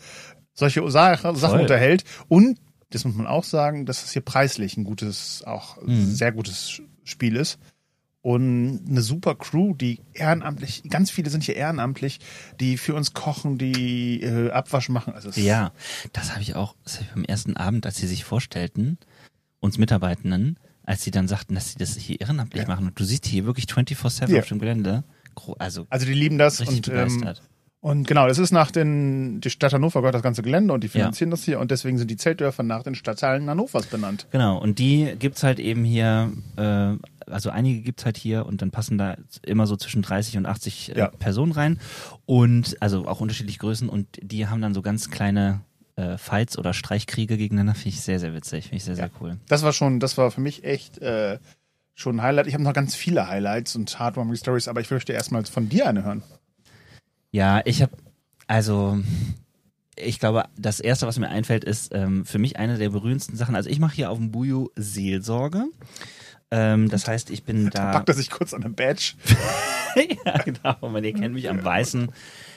[0.54, 1.62] solche Sa Sachen Voll.
[1.62, 2.06] unterhält.
[2.28, 2.58] Und
[2.90, 6.06] das muss man auch sagen, dass es hier preislich ein gutes, auch Mhm.
[6.06, 7.60] sehr gutes Spiel ist.
[8.28, 12.20] Und eine super Crew, die ehrenamtlich, ganz viele sind hier ehrenamtlich,
[12.60, 15.14] die für uns kochen, die äh, Abwasch machen.
[15.14, 15.72] Also es Ja,
[16.12, 18.98] das habe ich auch das hab ich beim ersten Abend, als sie sich vorstellten,
[19.62, 22.68] uns Mitarbeitenden, als sie dann sagten, dass sie das hier ehrenamtlich Ja.
[22.68, 22.88] machen.
[22.88, 24.42] Und du siehst hier wirklich 24-7 Ja.
[24.42, 25.06] auf dem Gelände.
[25.58, 27.44] Also Also die lieben das und, ähm, begeistert.
[27.80, 30.88] und genau, das ist nach den, die Stadt Hannover gehört das ganze Gelände und die
[30.88, 30.92] Ja.
[30.92, 34.28] finanzieren das hier und deswegen sind die Zeltdörfer nach den Stadtteilen Hannovers benannt.
[34.32, 36.96] Genau, und die gibt's halt eben hier, äh,
[37.30, 40.96] also einige gibt's halt hier und dann passen da immer so zwischen 30 und 80
[40.96, 41.08] äh, Ja.
[41.08, 41.80] Personen rein
[42.26, 45.62] und also auch unterschiedliche Größen und die haben dann so ganz kleine
[45.96, 49.38] äh, Fights oder Streichkriege gegeneinander, finde ich sehr, sehr witzig, finde ich sehr, sehr cool.
[49.48, 51.40] Das war schon, das war für mich echt äh,
[51.96, 52.48] schon ein Highlight.
[52.48, 55.88] Ich habe noch ganz viele Highlights und heartwarming Stories, aber ich möchte erstmal von dir
[55.88, 56.24] eine hören.
[57.32, 57.92] Ja, ich habe,
[58.46, 59.00] also
[59.96, 63.56] ich glaube, das Erste, was mir einfällt, ist ähm, für mich eine der berührendsten Sachen.
[63.56, 65.66] Also ich mache hier auf dem Buju Seelsorge.
[66.52, 67.92] Ähm, das heißt, ich bin Da da.
[67.92, 69.14] packt er sich kurz an den Badge.
[70.26, 70.90] ja, genau.
[70.90, 72.10] Man, ihr kennt mich am weißen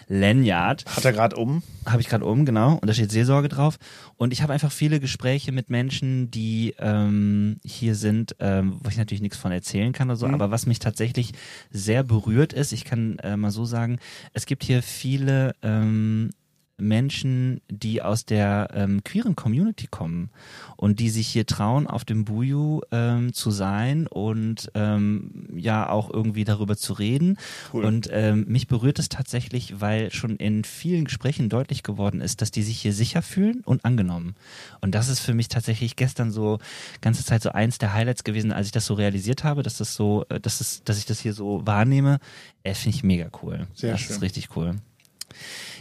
[0.09, 0.85] Lanyard.
[0.87, 1.63] Hat er gerade um.
[1.87, 2.75] Habe ich gerade oben, genau.
[2.75, 3.79] Und da steht Seelsorge drauf.
[4.17, 8.97] Und ich habe einfach viele Gespräche mit Menschen, die ähm, hier sind, ähm, wo ich
[8.97, 10.35] natürlich nichts von erzählen kann oder so, Mhm.
[10.35, 11.33] aber was mich tatsächlich
[11.71, 13.99] sehr berührt ist, ich kann äh, mal so sagen,
[14.33, 16.31] es gibt hier viele ähm,
[16.81, 20.31] Menschen, die aus der ähm, queeren Community kommen
[20.77, 26.11] und die sich hier trauen, auf dem Buju ähm, zu sein und ähm, ja auch
[26.11, 27.39] irgendwie darüber zu reden.
[27.73, 27.85] Cool.
[27.85, 32.51] Und ähm, mich berührt es tatsächlich, weil schon in vielen Gesprächen deutlich geworden ist, dass
[32.51, 34.35] die sich hier sicher fühlen und angenommen.
[34.81, 36.59] Und das ist für mich tatsächlich gestern so
[37.01, 39.95] ganze Zeit so eins der Highlights gewesen, als ich das so realisiert habe, dass das
[39.95, 42.19] so, äh, dass es, dass ich das hier so wahrnehme.
[42.63, 43.67] Äh, Finde ich mega cool.
[43.75, 44.17] Sehr das schön.
[44.17, 44.77] ist richtig cool.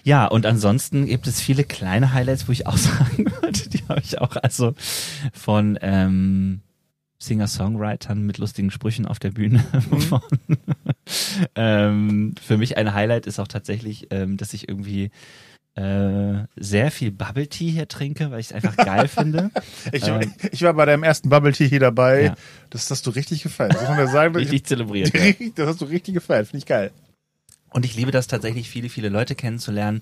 [0.03, 4.01] Ja, und ansonsten gibt es viele kleine Highlights, wo ich auch sagen würde, die habe
[4.01, 4.73] ich auch also
[5.33, 6.61] von ähm,
[7.19, 9.59] Singer-Songwritern mit lustigen Sprüchen auf der Bühne.
[10.09, 10.21] Von,
[11.55, 15.11] ähm, für mich ein Highlight ist auch tatsächlich, ähm, dass ich irgendwie
[15.75, 19.51] äh, sehr viel Bubble Tea hier trinke, weil ich es einfach geil finde.
[19.91, 22.23] Ich, Ähm, ich war bei deinem ersten Bubble Tea hier dabei.
[22.23, 22.35] Ja.
[22.69, 23.73] Das hast du richtig gefeiert.
[23.73, 24.35] Muss man ja sagen.
[24.35, 25.13] Richtig zelebriert.
[25.13, 25.47] Ja.
[25.55, 26.47] Das hast du richtig gefeiert.
[26.47, 26.91] Finde ich geil.
[27.71, 30.01] Und ich liebe das tatsächlich, viele, viele Leute kennenzulernen,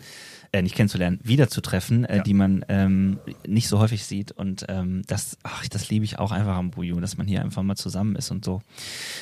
[0.53, 2.23] äh, nicht kennenzulernen, wiederzutreffen, äh, Ja.
[2.23, 4.31] die man ähm, nicht so häufig sieht.
[4.31, 7.63] Und ähm, das, ach, das liebe ich auch einfach am Buju, dass man hier einfach
[7.63, 8.61] mal zusammen ist und so.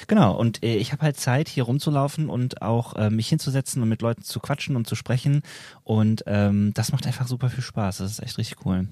[0.08, 3.90] Genau, und äh, ich habe halt Zeit, hier rumzulaufen und auch äh, mich hinzusetzen und
[3.90, 5.42] mit Leuten zu quatschen und zu sprechen.
[5.84, 7.98] Und ähm, das macht einfach super viel Spaß.
[7.98, 8.88] Das ist echt richtig cool.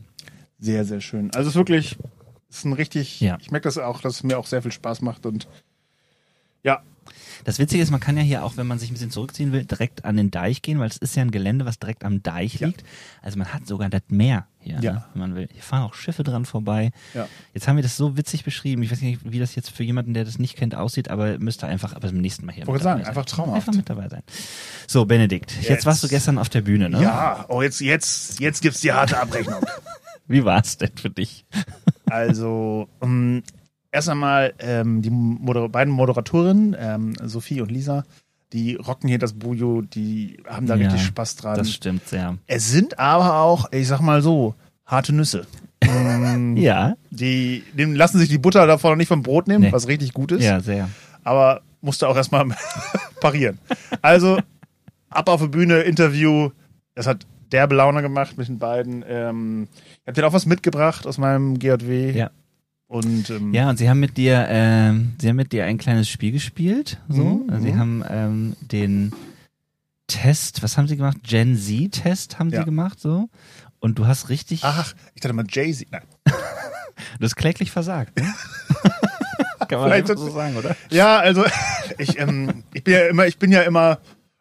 [0.59, 1.29] Sehr, sehr schön.
[1.35, 1.97] Also es ist wirklich,
[2.49, 3.37] es ist ein richtig, Ja.
[3.39, 5.47] ich merke das auch, dass es mir auch sehr viel Spaß macht und
[6.63, 6.81] ja,
[7.43, 9.65] Das Witzige ist, man kann ja hier auch, wenn man sich ein bisschen zurückziehen will,
[9.65, 12.59] direkt an den Deich gehen, weil es ist ja ein Gelände, was direkt am Deich
[12.59, 12.67] Ja.
[12.67, 12.83] liegt.
[13.21, 14.93] Also man hat sogar das Meer hier, Ja.
[14.93, 15.49] ne, wenn man will.
[15.51, 16.91] Hier fahren auch Schiffe dran vorbei.
[17.13, 17.27] Ja.
[17.53, 18.81] Jetzt haben wir das so witzig beschrieben.
[18.83, 21.67] Ich weiß nicht, wie das jetzt für jemanden, der das nicht kennt, aussieht, aber müsste
[21.67, 23.35] einfach aber beim nächsten Mal hier Wollte sagen, dabei einfach sein.
[23.35, 23.67] traumhaft.
[23.67, 24.23] Einfach mit dabei sein.
[24.87, 25.85] So, Benedikt, jetzt, Jetzt.
[25.85, 27.01] warst du gestern auf der Bühne, ne?
[27.01, 29.63] ja, oh jetzt, jetzt, jetzt gibt's die harte Abrechnung.
[30.27, 31.45] Wie war es denn für dich?
[32.09, 33.43] Also, ähm,
[33.93, 38.03] erst einmal ähm, die Moder beiden Moderatorinnen, ähm, Sophie und Lisa,
[38.51, 41.57] die rocken hier das Bujo, die haben da Ja, richtig Spaß dran.
[41.57, 42.37] Das stimmt sehr.
[42.47, 45.47] Es sind aber auch, ich sag mal so, harte Nüsse.
[45.81, 49.71] Ähm, Ja, Die, dem lassen sich die Butter davon noch nicht vom Brot nehmen, Nee.
[49.71, 50.43] was richtig gut ist.
[50.43, 50.89] ja, sehr.
[51.23, 52.45] aber musste auch erstmal
[53.21, 53.59] parieren.
[54.01, 54.39] Also,
[55.09, 56.49] ab auf die Bühne, Interview.
[56.95, 59.03] Das hat derbe Laune gemacht mit den beiden.
[59.07, 59.67] Ähm,
[60.01, 62.11] ich habe dir auch was mitgebracht aus meinem GJW.
[62.11, 62.29] Ja.
[62.93, 66.07] Und ähm, Ja, und sie haben mit dir, ähm, sie haben mit dir ein kleines
[66.07, 66.99] Spiel gespielt.
[67.09, 67.23] So.
[67.23, 67.79] Mhm, Also sie mhm.
[67.79, 69.13] haben ähm, den
[70.05, 71.17] Test, was haben sie gemacht?
[71.23, 72.59] Gen Z-Test haben Ja.
[72.59, 73.29] sie gemacht, so.
[73.79, 75.87] Und du hast richtig, ach, ich dachte mal Jay-Z.
[75.91, 76.03] Nein.
[76.25, 78.31] du hast kläglich versagt, ne?
[79.67, 80.75] Kann man Vielleicht so sagen, oder?
[80.91, 81.45] Ja, also
[81.97, 83.97] ich, ähm, ich bin ja immer, ich bin ja immer,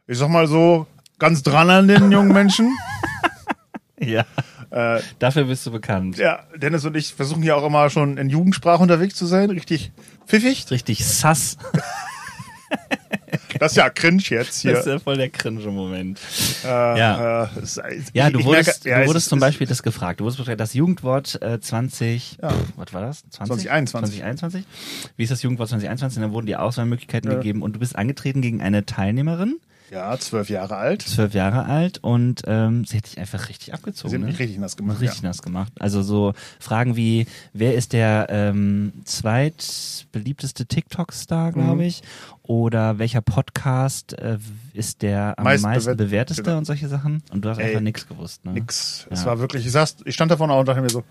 [0.06, 0.86] ich sag mal so,
[1.18, 2.70] ganz dran an den jungen Menschen.
[3.98, 4.24] Ja.
[4.72, 6.16] Äh, Dafür bist du bekannt.
[6.16, 9.92] ja, Dennis und ich versuchen ja auch immer schon in Jugendsprache unterwegs zu sein, richtig
[10.26, 10.70] pfiffig.
[10.70, 11.58] Richtig sass.
[13.58, 14.72] Das ist ja cringe jetzt hier.
[14.72, 16.18] Das ist ja voll der cringe-Moment.
[16.64, 17.44] Äh, Ja.
[17.44, 17.48] äh,
[18.12, 20.20] Ja, du wurdest, merke- ja, du es wurdest ist- zum Beispiel das gefragt.
[20.20, 22.48] Du wurdest gefragt, das Jugendwort äh, 20, Ja.
[22.50, 23.22] pff, was war das?
[23.30, 23.46] 20?
[23.68, 24.20] 2021.
[24.20, 24.64] 2021?
[25.16, 26.16] Wie ist das Jugendwort 2021?
[26.18, 27.36] Und dann wurden die Auswahlmöglichkeiten Ja.
[27.36, 29.58] gegeben und du bist angetreten gegen eine Teilnehmerin,
[29.92, 31.02] Ja, zwölf Jahre alt.
[31.02, 34.14] zwölf Jahre alt und ähm, sie hat dich einfach richtig Sie abgezogen.
[34.14, 34.26] haben Ne?
[34.28, 35.00] mich richtig nass gemacht.
[35.02, 35.28] Richtig ja.
[35.28, 35.70] nass gemacht.
[35.78, 41.80] Also so Fragen wie, wer ist der ähm, zweitbeliebteste TikTok-Star, glaube Mhm.
[41.82, 42.02] ich?
[42.42, 44.38] Oder welcher Podcast äh,
[44.72, 46.58] ist der am Meist meisten bewert- bewerteste genau.
[46.58, 47.22] und solche Sachen?
[47.30, 48.44] Und du hast Ey, einfach nichts gewusst.
[48.44, 48.52] Ne?
[48.52, 49.06] Nix.
[49.10, 49.14] Ja.
[49.14, 51.04] Es war wirklich, ich, saß, ich stand davon und dachte mir so,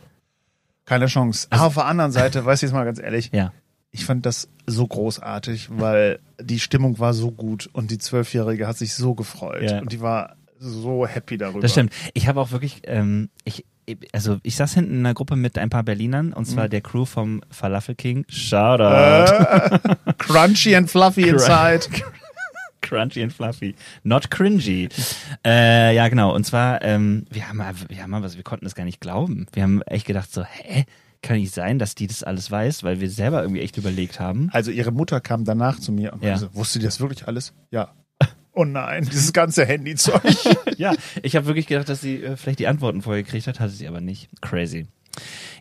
[0.85, 1.47] keine Chance.
[1.51, 3.51] Aber auf der anderen Seite, weiß ich jetzt mal ganz ehrlich, Ja.
[3.91, 8.77] Ich fand das so großartig, weil die Stimmung war so gut und die Zwölfjährige hat
[8.77, 9.79] sich so gefreut Ja.
[9.79, 11.59] und die war so happy darüber.
[11.61, 11.91] Das stimmt.
[12.13, 13.65] Ich habe auch wirklich, ähm, ich,
[14.13, 17.05] also ich saß hinten in einer Gruppe mit ein paar Berlinern und zwar der Crew
[17.05, 18.23] vom Falafel King.
[18.29, 19.33] Shoutout.
[19.33, 19.79] Äh,
[20.19, 21.81] crunchy and fluffy inside.
[22.81, 23.75] Crunchy and fluffy.
[24.03, 24.89] Not cringy.
[25.45, 26.33] Äh, ja, genau.
[26.33, 28.99] Und zwar, ähm, wir haben mal, wir haben mal was, wir konnten das gar nicht
[28.99, 29.45] glauben.
[29.53, 30.85] Wir haben echt gedacht so, hä?
[31.23, 34.49] Kann nicht sein, dass die das alles weiß, weil wir selber irgendwie echt überlegt haben.
[34.53, 36.31] Also ihre Mutter kam danach zu mir und Ja.
[36.31, 37.53] meinte wusste die das wirklich alles?
[37.71, 37.93] Ja.
[38.53, 40.21] Oh nein, dieses ganze Handyzeug.
[40.77, 43.71] ja, ich habe wirklich gedacht, dass sie äh, vielleicht die Antworten vorher gekriegt hat, hatte
[43.71, 44.27] sie aber nicht.
[44.41, 44.87] Crazy.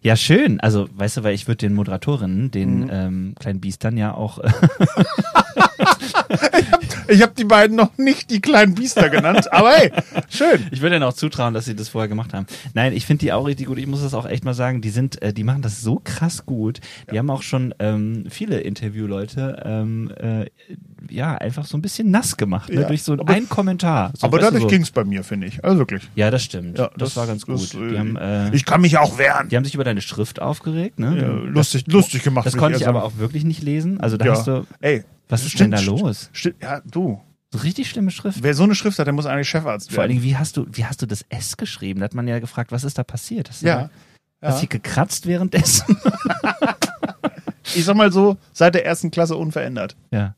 [0.03, 0.59] Ja, schön.
[0.59, 2.91] Also, weißt du, weil ich würde den Moderatorinnen, den Mhm.
[2.91, 4.39] ähm, kleinen Biestern ja auch
[7.09, 9.91] Ich habe die beiden noch nicht die kleinen Biester genannt, aber hey,
[10.29, 10.67] schön.
[10.71, 12.47] Ich würde denen auch zutrauen, dass sie das vorher gemacht haben.
[12.75, 13.79] Nein, ich finde die auch richtig gut.
[13.79, 14.81] Ich muss das auch echt mal sagen.
[14.81, 16.81] Die sind, äh, die machen das so krass gut.
[17.11, 20.47] Die haben auch schon ähm, viele Interviewleute, ähm, äh,
[21.11, 22.83] ja, einfach so ein bisschen nass gemacht, ne?
[22.83, 24.13] Ja, durch so aber- einen Kommentar.
[24.17, 24.69] So, Aber dadurch so.
[24.69, 25.65] ging's bei mir, finde ich.
[25.65, 26.03] Also wirklich.
[26.15, 26.79] Ja, das stimmt.
[26.79, 27.57] Ja, das, war ganz gut.
[27.57, 29.49] das, die, haben, äh, ich kann mich auch wehren.
[29.49, 31.17] die haben sich über deine Schrift aufgeregt, ne?
[31.21, 32.47] Ja, Das- lustig, lustig gemacht.
[32.47, 32.97] Das konnte ich also.
[32.99, 33.99] aber auch wirklich nicht lesen.
[34.01, 34.33] Also da Ja.
[34.33, 36.31] hast du, Ey, was ist stimmt, denn da los?
[36.61, 37.21] Ja, du.
[37.65, 38.43] Richtig schlimme Schrift.
[38.43, 40.23] Wer so eine Schrift hat, der muss eigentlich Chefarzt Vor allen werden.
[40.23, 42.01] Dingen, wie hast du, wie hast du das S geschrieben?
[42.01, 43.49] Da hat man ja gefragt, was ist da passiert?
[43.51, 43.91] Hast du Ja.
[44.43, 44.61] Hast ja.
[44.63, 45.97] du gekratzt währenddessen?
[47.77, 49.97] Ich sag mal so, seit der ersten Klasse unverändert.
[50.11, 50.35] ja.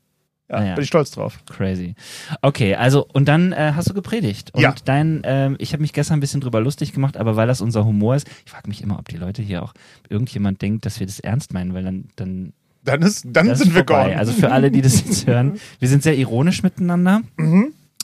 [0.49, 0.75] Ja, Naja.
[0.75, 1.39] bin ich stolz drauf.
[1.49, 1.95] Crazy.
[2.41, 4.53] Okay, also und dann äh, hast du gepredigt.
[4.53, 4.75] Und Ja.
[4.85, 7.85] dein, ähm, ich habe mich gestern ein bisschen drüber lustig gemacht, aber weil das unser
[7.85, 9.73] Humor ist, ich frage mich immer, ob die Leute hier auch
[10.09, 13.69] irgendjemand denkt, dass wir das ernst meinen, weil dann, dann Dann ist, dann das sind
[13.69, 14.05] ist wir vorbei.
[14.09, 14.17] gone.
[14.19, 17.21] Also für alle, die das jetzt hören, wir sind sehr ironisch miteinander.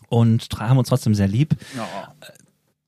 [0.09, 1.55] und tra- haben uns trotzdem sehr lieb.
[1.75, 2.13] Ja.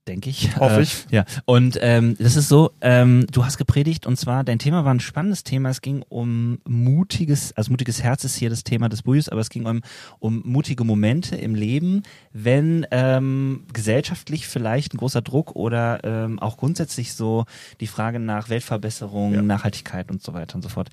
[0.08, 0.56] denke ich.
[0.56, 1.06] Hoffe Äh, ich.
[1.10, 4.92] Ja, und ähm, das ist so, ähm, du hast gepredigt und zwar, dein Thema war
[4.92, 5.68] ein spannendes Thema.
[5.68, 9.48] Es ging um mutiges, also mutiges Herz ist hier das Thema des Buches, aber es
[9.48, 9.80] ging um,
[10.18, 12.02] um mutige Momente im Leben,
[12.32, 17.44] wenn ähm, gesellschaftlich vielleicht ein großer Druck oder ähm, auch grundsätzlich so
[17.80, 19.42] die Frage nach Weltverbesserung, Ja.
[19.42, 20.88] Nachhaltigkeit und so weiter und so fort.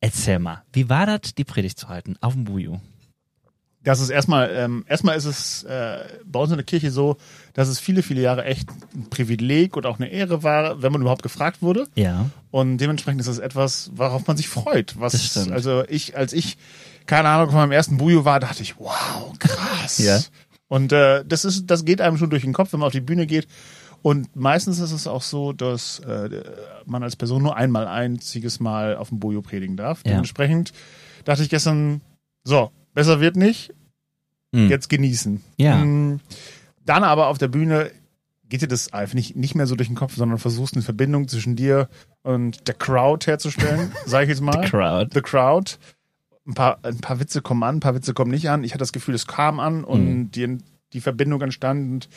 [0.00, 2.78] Erzähl mal, wie war das, die Predigt zu halten auf dem Buju?
[3.84, 7.16] Das ist erstmal, ähm, erstmal ist es äh, bei uns in der Kirche so,
[7.54, 11.00] dass es viele, viele Jahre echt ein Privileg und auch eine Ehre war, wenn man
[11.00, 11.86] überhaupt gefragt wurde.
[11.94, 12.28] Ja.
[12.50, 14.96] Und dementsprechend ist es etwas, worauf man sich freut.
[14.98, 15.52] Was, Das stimmt.
[15.52, 16.58] Also ich, als ich,
[17.06, 19.98] keine Ahnung, von meinem ersten Bujo war, dachte ich, wow, krass.
[19.98, 20.20] Ja.
[20.66, 23.00] Und äh, das ist, das geht einem schon durch den Kopf, wenn man auf die
[23.00, 23.46] Bühne geht.
[24.02, 26.42] Und meistens ist es auch so, dass äh,
[26.86, 30.02] man als Person nur einmal einziges Mal auf dem Bujo predigen darf.
[30.04, 30.12] Ja.
[30.12, 30.72] Dementsprechend
[31.24, 32.00] dachte ich gestern,
[32.44, 33.74] so, besser wird nicht,
[34.54, 34.70] Hm.
[34.70, 35.42] jetzt genießen.
[35.58, 35.76] Ja.
[35.84, 36.20] Mm,
[36.86, 37.90] Dann aber auf der Bühne
[38.48, 41.28] geht dir das einfach nicht, nicht mehr so durch den Kopf, sondern versuchst eine Verbindung
[41.28, 41.90] zwischen dir
[42.22, 44.64] und der Crowd herzustellen, sage ich jetzt mal.
[44.66, 45.10] Crowd.
[45.12, 45.72] The Crowd.
[46.46, 48.64] Ein paar, ein paar Witze kommen an, ein paar Witze kommen nicht an.
[48.64, 50.30] Ich hatte das Gefühl, es kam an und Mhm.
[50.30, 50.58] die,
[50.94, 51.92] die Verbindung entstand.
[51.92, 52.08] Und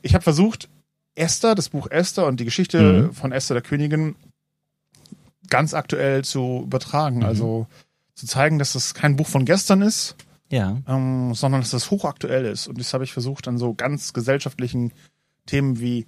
[0.00, 0.70] ich habe versucht,
[1.14, 3.12] Esther, das Buch Esther und die Geschichte Mhm.
[3.14, 4.16] von Esther der Königin
[5.50, 7.18] ganz aktuell zu übertragen.
[7.18, 7.24] Mhm.
[7.24, 7.66] Also
[8.14, 10.16] zu zeigen, dass das kein Buch von gestern ist,
[10.50, 10.78] Ja.
[10.88, 12.66] ähm, sondern dass das hochaktuell ist.
[12.68, 14.92] Und das habe ich versucht an so ganz gesellschaftlichen
[15.46, 16.06] Themen wie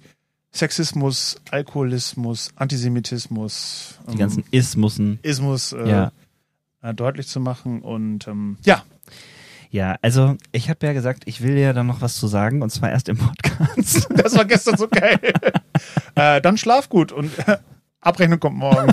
[0.53, 5.19] Sexismus, Alkoholismus, Antisemitismus, Die ganzen Ismussen.
[5.21, 6.11] Ismus äh, Ja.
[6.81, 7.81] äh, deutlich zu machen.
[7.81, 8.83] Und ähm, ja,
[9.69, 12.69] Ja, also ich habe ja gesagt, ich will ja dann noch was zu sagen und
[12.71, 14.07] zwar erst im Podcast.
[14.15, 15.19] das war gestern so geil.
[16.15, 17.31] äh, dann schlaf gut und
[18.01, 18.91] Abrechnung kommt morgen.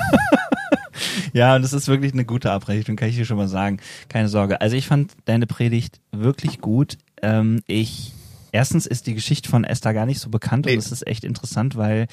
[1.33, 3.79] ja, und das ist wirklich eine gute Abrechnung, kann ich dir schon mal sagen.
[4.09, 4.61] Keine Sorge.
[4.61, 6.99] Also ich fand deine Predigt wirklich gut.
[7.23, 8.13] Ähm, ich
[8.53, 10.75] Erstens ist die Geschichte von Esther gar nicht so bekannt Nee.
[10.75, 12.07] und es ist echt interessant, weil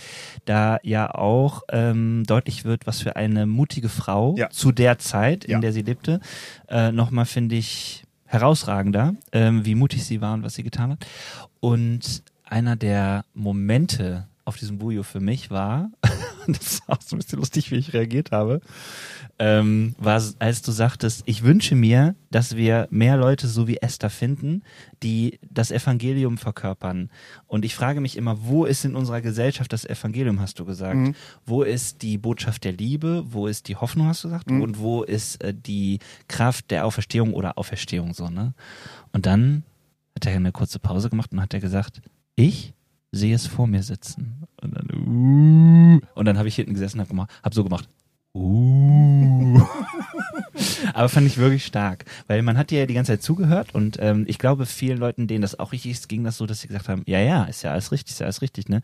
[0.45, 4.49] da ja auch ähm, deutlich wird, was für eine mutige Frau Ja.
[4.49, 5.59] zu der Zeit, in Ja.
[5.59, 6.19] der sie lebte,
[6.67, 8.00] äh, nochmal finde ich
[8.31, 11.05] herausragender, ähm, wie mutig sie war und was sie getan hat.
[11.59, 15.89] Und einer der Momente auf diesem Bujo für mich war,
[16.45, 18.59] und das ist auch so ein bisschen lustig, wie ich reagiert habe,
[19.39, 24.09] ähm, war, als du sagtest, ich wünsche mir, dass wir mehr Leute so wie Esther
[24.09, 24.63] finden,
[25.03, 27.09] die das Evangelium verkörpern.
[27.47, 30.97] Und ich frage mich immer, wo ist in unserer Gesellschaft das Evangelium, hast du gesagt?
[30.97, 31.15] Mhm.
[31.45, 33.23] Wo ist die Botschaft der Liebe?
[33.27, 34.51] Wo ist die Hoffnung, hast du gesagt?
[34.51, 34.61] Mhm.
[34.61, 38.53] Und wo ist äh, die Kraft der Auferstehung oder Auferstehung so, ne?
[39.13, 39.63] Und dann
[40.15, 42.01] hat er eine kurze Pause gemacht und hat er gesagt,
[42.35, 42.73] ich
[43.11, 44.43] sehe es vor mir sitzen.
[44.61, 47.87] Und dann, uh, und dann habe ich hinten gesessen und habe hab so gemacht.
[48.33, 49.61] Uh.
[50.93, 53.97] Aber fand ich wirklich stark, weil man hat dir ja die ganze Zeit zugehört und
[53.99, 56.67] ähm, ich glaube, vielen Leuten, denen das auch richtig ist, ging das so, dass sie
[56.67, 58.81] gesagt haben, ja, ja, ist ja alles richtig, ist ja alles richtig, ne?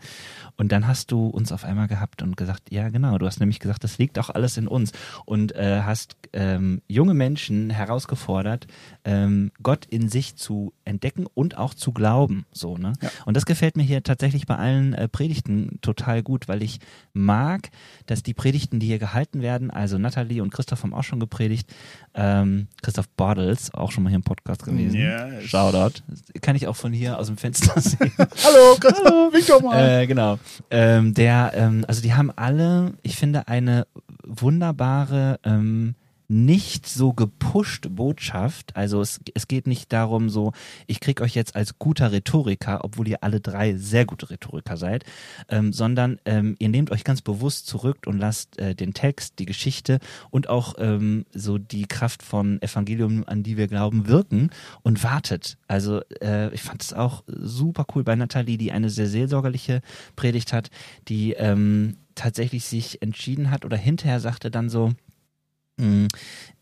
[0.55, 3.59] Und dann hast du uns auf einmal gehabt und gesagt, ja, genau, du hast nämlich
[3.59, 4.91] gesagt, das liegt auch alles in uns
[5.25, 8.67] und äh, hast ähm, junge Menschen herausgefordert,
[9.05, 12.93] ähm, Gott in sich zu entdecken und auch zu glauben, so, ne?
[13.01, 13.09] Ja.
[13.25, 16.79] Und das gefällt mir hier tatsächlich bei allen äh, Predigten total gut, weil ich
[17.13, 17.69] mag,
[18.05, 21.66] dass die Predigten, die hier gehalten werden, also Nathalie und Christoph haben auch schon gepredigt,
[22.13, 24.95] ähm, Christoph Bordels, auch schon mal hier im Podcast gewesen.
[24.95, 25.43] Yes.
[25.45, 26.01] Shoutout.
[26.41, 28.11] Kann ich auch von hier aus dem Fenster sehen.
[28.17, 30.01] Hallo, Christoph, wink doch mal.
[30.01, 30.39] Äh, genau.
[30.71, 33.85] Ähm, der, ähm, also die haben alle, ich finde, eine
[34.25, 35.95] wunderbare, ähm,
[36.27, 38.75] nicht so gepusht Botschaft.
[38.75, 40.51] Also es, es geht nicht darum, so,
[40.85, 45.05] ich krieg euch jetzt als guter Rhetoriker, obwohl ihr alle drei sehr gute Rhetoriker seid,
[45.49, 49.45] ähm, sondern ähm, ihr nehmt euch ganz bewusst zurück und lasst äh, den Text, die
[49.45, 54.49] Geschichte und auch ähm, so die Kraft von Evangelium, an die wir glauben, wirken
[54.83, 55.57] und wartet.
[55.67, 59.81] Also äh, ich fand es auch super cool bei Nathalie, die eine sehr seelsorgerliche
[60.17, 60.71] Predigt hat,
[61.07, 64.93] die ähm, tatsächlich sich entschieden hat oder hinterher sagte dann so,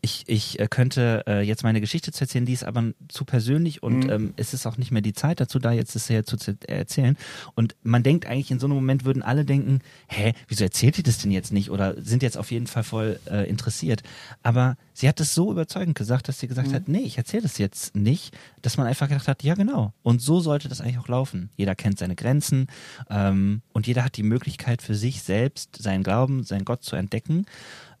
[0.02, 3.82] ich, ich äh, könnte äh, jetzt meine Geschichte zu erzählen, die ist aber zu persönlich
[3.82, 4.10] und Mhm.
[4.10, 6.56] ähm, es ist auch nicht mehr die Zeit dazu da, jetzt das hier zu, zu
[6.68, 7.16] erzählen.
[7.54, 11.02] Und man denkt eigentlich, in so einem Moment würden alle denken, hä, wieso erzählt die
[11.02, 11.70] das denn jetzt nicht?
[11.70, 14.02] Oder sind jetzt auf jeden Fall voll äh, interessiert.
[14.42, 17.58] Aber sie hat es so überzeugend gesagt, dass sie gesagt hat, nee, ich erzähle das
[17.58, 19.92] jetzt nicht, dass man einfach gedacht hat, ja genau.
[20.02, 21.50] Und so sollte das eigentlich auch laufen.
[21.56, 22.66] Jeder kennt seine Grenzen
[23.10, 27.46] ähm, und jeder hat die Möglichkeit für sich selbst seinen Glauben, seinen Gott zu entdecken.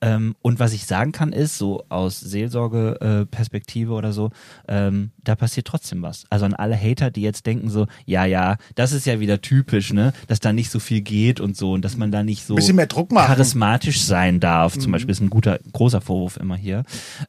[0.00, 4.30] Ähm, und was ich sagen kann, ist, so aus Seelsorge-Perspektive oder so,
[4.68, 6.24] ähm, da passiert trotzdem was.
[6.30, 9.92] Also an alle Hater, die jetzt denken so, ja, ja, das ist ja wieder typisch,
[9.92, 12.54] ne, dass da nicht so viel geht und so und dass man da nicht so
[12.54, 13.26] Bisschen mehr Druck machen.
[13.28, 14.92] charismatisch sein darf, zum Mhm.
[14.92, 16.84] Beispiel ist ein guter, großer Vorwurf immer hier,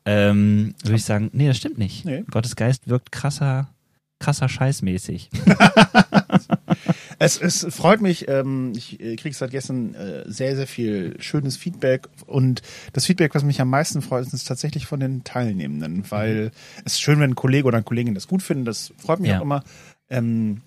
[0.06, 2.06] ähm, würde ich sagen, nee, das stimmt nicht.
[2.06, 2.24] Nee.
[2.30, 3.70] Gottes Geist wirkt krasser,
[4.20, 5.30] krasser Scheiß mäßig.
[7.20, 11.58] Es, es freut mich, ähm, ich äh, kriege seit gestern äh, sehr, sehr viel schönes
[11.58, 12.62] Feedback und
[12.94, 16.52] das Feedback, was mich am meisten freut, ist tatsächlich von den Teilnehmenden, weil
[16.86, 19.30] es ist schön, wenn ein Kollege oder eine Kollegin das gut finden, das freut mich
[19.32, 19.38] Ja.
[19.40, 19.64] auch immer.
[20.10, 20.62] Ähm,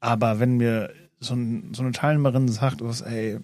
[0.00, 3.38] aber wenn mir so, ein, so eine Teilnehmerin sagt, was, ey,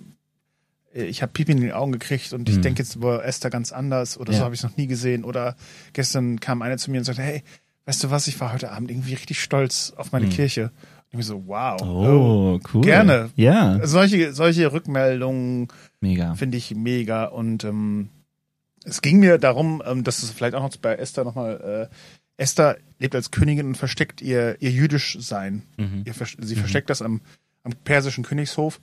[0.93, 2.63] ich habe Pipi in die Augen gekriegt und ich Mhm.
[2.63, 4.39] denke jetzt über Esther ganz anders oder Ja.
[4.41, 5.55] so habe ich es noch nie gesehen oder
[5.93, 7.45] gestern kam eine zu mir und sagte, hey,
[7.85, 10.31] weißt du was, ich war heute Abend irgendwie richtig stolz auf meine Mhm.
[10.31, 10.73] Kirche.
[11.13, 11.81] Und ich so, wow.
[11.83, 12.83] Oh, cool.
[12.83, 13.31] Gerne.
[13.35, 15.69] Ja, Solche, solche Rückmeldungen
[16.01, 16.35] mega.
[16.35, 18.11] finde ich mega und ähm,
[18.85, 21.95] es ging mir darum, ähm, dass es vielleicht auch noch bei Esther nochmal, äh,
[22.43, 25.63] Esther lebt als Königin und versteckt ihr, ihr jüdisch Sein.
[25.77, 26.05] Mhm.
[26.05, 27.21] Ihr, sie versteckt das am,
[27.65, 28.81] am persischen Königshof.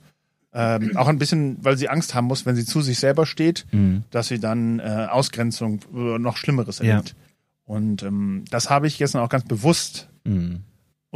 [0.52, 3.66] Ähm, auch ein bisschen, weil sie Angst haben muss, wenn sie zu sich selber steht,
[3.72, 4.04] Mhm.
[4.10, 6.84] dass sie dann äh, Ausgrenzung oder noch Schlimmeres Ja.
[6.96, 7.14] erlebt.
[7.64, 10.62] Und ähm, das habe ich gestern auch ganz bewusst Mhm.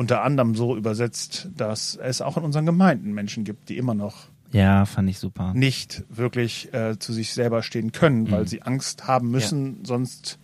[0.00, 4.28] Unter anderem so übersetzt, dass es auch in unseren Gemeinden Menschen gibt, die immer noch
[4.50, 5.52] Ja, fand ich super.
[5.52, 8.46] nicht wirklich äh, zu sich selber stehen können, weil Mhm.
[8.46, 10.38] sie Angst haben müssen, sonst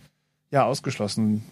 [0.51, 1.43] ja ausgeschlossen.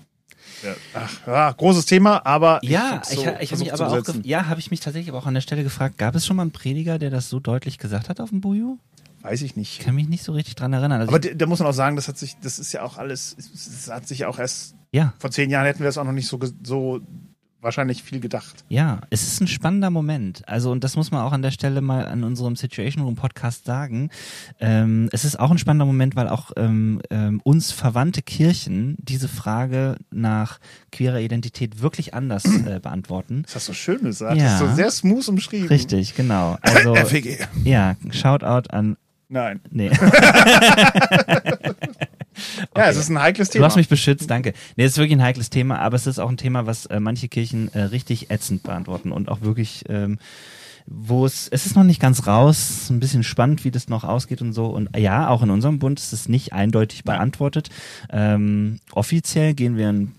[0.64, 4.04] Ja, ach, ja, großes Thema, aber Ja, ich, so ha- ich habe mich aber auch,
[4.24, 6.44] ja, habe ich mich tatsächlich aber auch an der Stelle gefragt, gab es schon mal
[6.44, 8.78] einen Prediger, der das so deutlich gesagt hat auf dem Buju?
[9.24, 9.80] weiß ich Ich nicht.
[9.80, 11.02] kann mich nicht so richtig dran erinnern.
[11.02, 12.98] Also Aber ich, da muss man auch sagen, das hat sich, das ist ja auch
[13.00, 15.98] alles, es- es hat sich ja auch erst ja, vor zehn Jahren hätten wir das
[15.98, 17.02] auch noch nicht so so
[17.66, 18.64] wahrscheinlich viel gedacht.
[18.70, 20.48] ja, es ist ein spannender Moment.
[20.48, 23.66] Also und das muss man auch an der Stelle mal an unserem Situation Room Podcast
[23.66, 24.10] sagen.
[24.62, 29.28] Ähm, es ist auch ein spannender Moment, weil auch ähm, ähm, uns verwandte Kirchen diese
[29.28, 30.60] Frage nach
[30.92, 33.42] queerer Identität wirklich anders äh, beantworten.
[33.44, 34.38] Das hast du schön gesagt.
[34.38, 34.44] Ja.
[34.46, 35.68] Das ist so sehr smooth umschrieben.
[35.68, 36.58] Richtig, genau.
[36.76, 37.38] Also FWG.
[37.64, 38.96] ja, Shoutout an
[39.28, 39.60] Nein.
[39.72, 39.90] nee.
[42.76, 43.66] Ja, es ist ein heikles Du Thema.
[43.68, 44.54] hast mich beschützt, danke.
[44.76, 47.00] Nee, es ist wirklich ein heikles Thema, aber es ist auch ein Thema, was äh,
[47.00, 50.20] manche Kirchen äh, richtig ätzend beantworten und auch wirklich, ähm,
[50.88, 54.42] wo es, es ist noch nicht ganz raus, ein bisschen spannend, wie das noch ausgeht
[54.42, 54.68] und so.
[54.68, 57.70] Und ja, auch in unserem Bund ist es nicht eindeutig beantwortet.
[58.12, 60.12] Ähm, offiziell gehen wir in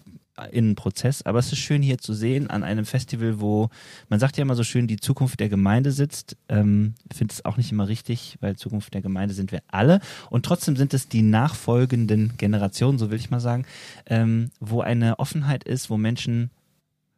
[0.50, 3.70] in einen Prozess, aber es ist schön hier zu sehen an einem Festival, wo
[4.08, 6.36] man sagt ja immer so schön, die Zukunft der Gemeinde sitzt.
[6.48, 10.44] Ähm, finde es auch nicht immer richtig, weil Zukunft der Gemeinde sind wir alle und
[10.44, 13.64] trotzdem sind es die nachfolgenden Generationen, so will ich mal sagen,
[14.06, 16.50] ähm, wo eine Offenheit ist, wo Menschen,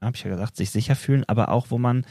[0.00, 2.04] habe ich ja gesagt, sich sicher fühlen, aber auch wo man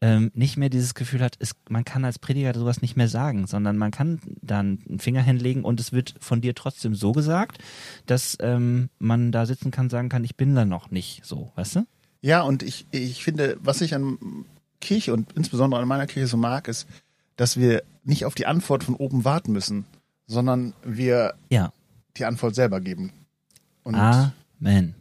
[0.00, 3.46] ähm, nicht mehr dieses Gefühl hat, es, man kann als Prediger sowas nicht mehr sagen,
[3.46, 7.58] sondern man kann dann einen Finger hinlegen und es wird von dir trotzdem so gesagt,
[8.06, 11.76] dass ähm, man da sitzen kann, sagen kann, ich bin da noch nicht so, weißt
[11.76, 11.86] du?
[12.20, 14.18] Ja, und ich, ich finde, was ich an
[14.80, 16.86] Kirche und insbesondere an meiner Kirche so mag, ist,
[17.36, 19.84] dass wir nicht auf die Antwort von oben warten müssen,
[20.26, 21.72] sondern wir Ja.
[22.16, 23.12] die Antwort selber geben.
[23.82, 24.94] Und, Amen.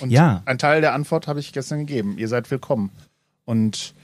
[0.00, 0.42] und ja.
[0.44, 2.18] ein Teil der Antwort habe ich gestern gegeben.
[2.18, 2.90] Ihr seid willkommen.
[3.44, 3.94] Und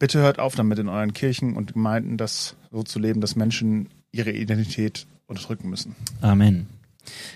[0.00, 3.88] bitte hört auf damit in euren Kirchen und Gemeinden, das so zu leben, dass Menschen
[4.10, 5.94] ihre Identität unterdrücken müssen.
[6.20, 6.66] Amen.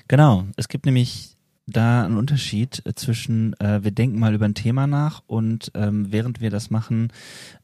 [0.09, 0.45] Genau.
[0.57, 4.87] Es gibt nämlich da einen Unterschied äh, zwischen, äh, wir denken mal über ein Thema
[4.87, 7.11] nach und ähm, während wir das machen,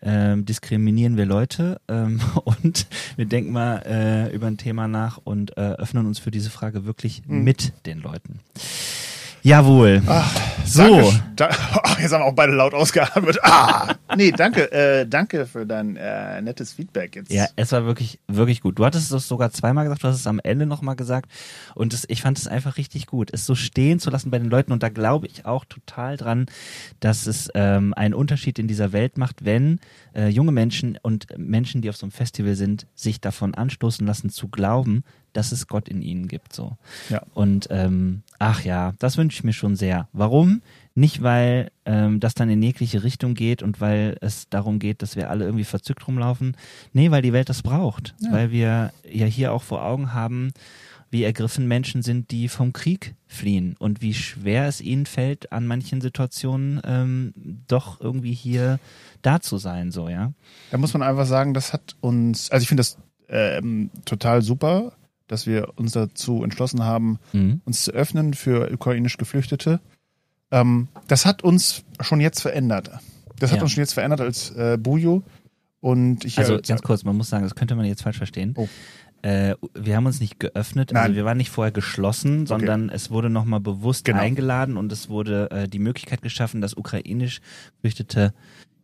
[0.01, 2.87] ähm, diskriminieren wir Leute ähm, und
[3.17, 6.85] wir denken mal äh, über ein Thema nach und äh, öffnen uns für diese Frage
[6.87, 7.45] wirklich Mhm.
[7.45, 8.41] mit den Leuten.
[9.42, 10.03] Jawohl.
[10.64, 10.83] so.
[10.83, 13.38] Danke, da, oh, jetzt haben wir auch beide laut ausgeatmet.
[13.42, 17.33] Ah, nee, danke, äh, danke für dein äh, nettes Feedback jetzt.
[17.33, 18.79] Ja, es war wirklich, wirklich gut.
[18.79, 21.31] Du hattest es sogar zweimal gesagt, du hast es am Ende nochmal gesagt.
[21.74, 24.50] Und das, ich fand es einfach richtig gut, es so stehen zu lassen bei den
[24.50, 24.72] Leuten.
[24.72, 26.46] Und da glaube ich auch total dran,
[27.00, 29.81] dass es ähm, einen Unterschied in dieser Welt macht, wenn
[30.14, 34.29] äh, junge Menschen und Menschen, die auf so einem Festival sind, sich davon anstoßen lassen
[34.29, 36.53] zu glauben, dass es Gott in ihnen gibt.
[36.53, 36.77] So.
[37.09, 37.23] Ja.
[37.35, 40.09] Und ähm, ach ja, das wünsche ich mir schon sehr.
[40.12, 40.62] Warum?
[40.95, 45.16] Nicht, weil ähm, das dann in jegliche Richtung geht und weil es darum geht, dass
[45.16, 46.57] wir alle irgendwie verzückt rumlaufen.
[46.93, 48.14] Nee, weil die Welt das braucht.
[48.20, 48.33] Ja.
[48.33, 50.53] Weil wir ja hier auch vor Augen haben,
[51.11, 55.66] wie ergriffen Menschen sind, die vom Krieg fliehen und wie schwer es ihnen fällt, an
[55.66, 57.35] manchen Situationen ähm,
[57.66, 58.78] doch irgendwie hier
[59.22, 60.33] da zu sein, so, ja.
[60.70, 62.97] Da muss man einfach sagen, das hat uns, also ich finde das
[63.28, 64.93] ähm, total super,
[65.31, 67.61] dass wir uns dazu entschlossen haben, Mhm.
[67.64, 69.81] uns zu öffnen für ukrainisch Geflüchtete.
[70.51, 72.91] Ähm, das hat uns schon jetzt verändert.
[73.39, 73.62] Das hat Ja.
[73.62, 75.22] uns schon jetzt verändert als äh, Bujo.
[75.81, 78.53] Und ich Also äh, ganz kurz, man muss sagen, das könnte man jetzt falsch verstehen.
[78.57, 78.68] Oh.
[79.22, 81.03] Äh, wir haben uns nicht geöffnet, Nein.
[81.05, 84.18] also wir waren nicht vorher geschlossen, sondern es wurde nochmal bewusst Genau.
[84.20, 87.41] eingeladen und es wurde äh, die Möglichkeit geschaffen, dass ukrainisch
[87.76, 88.33] Geflüchtete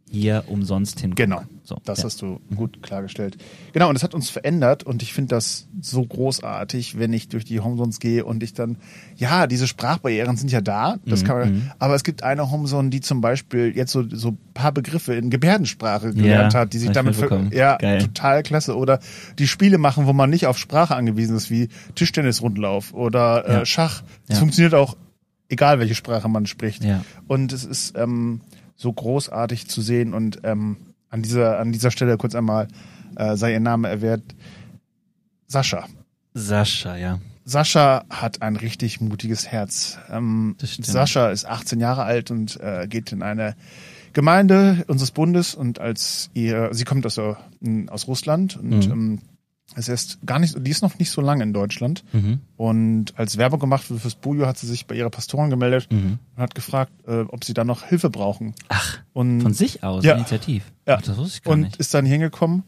[0.09, 1.17] hier umsonst hinkommen.
[1.31, 1.43] Genau.
[1.65, 2.05] So, Das ja.
[2.05, 3.39] hast du gut klargestellt.
[3.73, 7.45] Genau, und das hat uns verändert und ich finde das so großartig, wenn ich durch
[7.45, 8.77] die Homezones gehe und ich dann,
[9.17, 12.91] ja, diese Sprachbarrieren sind ja da, das Mhm, kann man, aber es gibt eine Homezone,
[12.91, 16.93] die zum Beispiel jetzt so, so ein paar Begriffe in Gebärdensprache gelernt hat, die sich
[16.93, 17.17] damit,
[17.53, 17.99] ja, Geil.
[17.99, 18.77] total klasse.
[18.77, 19.01] Oder
[19.41, 23.61] die Spiele machen, wo man nicht auf Sprache angewiesen ist, wie Tischtennisrundlauf oder Ja.
[23.63, 24.03] äh, Schach.
[24.29, 24.41] Das Ja.
[24.41, 24.97] funktioniert auch,
[25.49, 26.85] egal welche Sprache man spricht.
[26.85, 27.05] Ja.
[27.27, 28.41] Und es ist ähm,
[28.77, 30.77] so großartig zu sehen und ähm,
[31.09, 32.69] an dieser an dieser Stelle kurz einmal
[33.17, 34.35] äh, sei ihr Name erwähnt.
[35.47, 35.87] Sascha.
[36.35, 37.19] Sascha, ja.
[37.45, 39.99] Sascha hat ein richtig mutiges Herz.
[40.11, 40.57] Ähm.
[40.61, 43.55] Sascha ist 18 Jahre alt und äh, geht in eine
[44.13, 47.39] Gemeinde unseres Bundes und als ihr, sie kommt aus, der-
[47.89, 48.93] aus Russland und Mhm.
[48.93, 49.19] ähm,
[49.75, 52.05] es ist gar nicht, die ist noch nicht so lange in Deutschland.
[52.13, 52.41] Mhm.
[52.57, 56.19] Und als Werbung gemacht wird fürs Bujo, hat sie sich bei ihrer Pastorin gemeldet Mhm.
[56.37, 58.55] und hat gefragt, äh, ob sie da noch Hilfe brauchen.
[58.69, 60.15] Ach, Und, von sich aus, Ja.
[60.15, 60.73] Initiativ.
[60.87, 60.97] Ja.
[60.99, 61.77] Ach, das wusste ich gar und nicht.
[61.77, 62.63] ist dann hingekommen.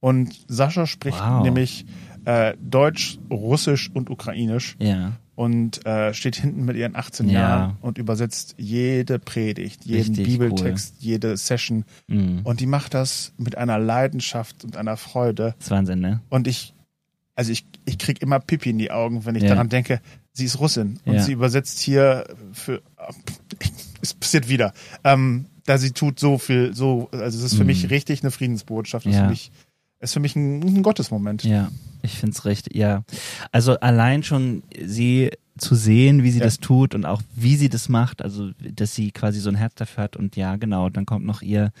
[0.00, 1.42] Und Sascha spricht Wow.
[1.44, 1.86] nämlich
[2.24, 5.12] äh, Deutsch, Russisch und Ukrainisch Ja.
[5.34, 7.40] Und äh, steht hinten mit ihren 18 Ja.
[7.40, 11.84] Jahren und übersetzt jede Predigt, jeden Richtig Bibeltext, jede Session.
[12.06, 12.40] Mhm.
[12.44, 15.54] Und die macht das mit einer Leidenschaft und einer Freude.
[15.58, 16.20] Das ist Wahnsinn, ne?
[16.28, 16.74] Und ich,
[17.34, 19.50] also ich, ich krieg immer Pipi in die Augen, wenn ich Ja.
[19.50, 20.00] daran denke,
[20.32, 21.22] sie ist Russin und Ja.
[21.22, 22.82] sie übersetzt hier für,
[24.02, 24.72] es passiert wieder.
[25.04, 27.68] Ähm, da sie tut so viel, so, also es ist für Mhm.
[27.68, 29.06] mich richtig eine Friedensbotschaft.
[29.06, 29.52] Das ist für mich,
[30.00, 31.44] ist für mich ein, ein Gottesmoment.
[31.44, 31.70] Ja,
[32.02, 33.04] ich find's recht, ja.
[33.52, 36.44] Also allein schon sie zu sehen, wie sie Ja.
[36.46, 39.74] das tut und auch wie sie das macht, also dass sie quasi so ein Herz
[39.74, 41.72] dafür hat und ja, genau, dann kommt noch ihr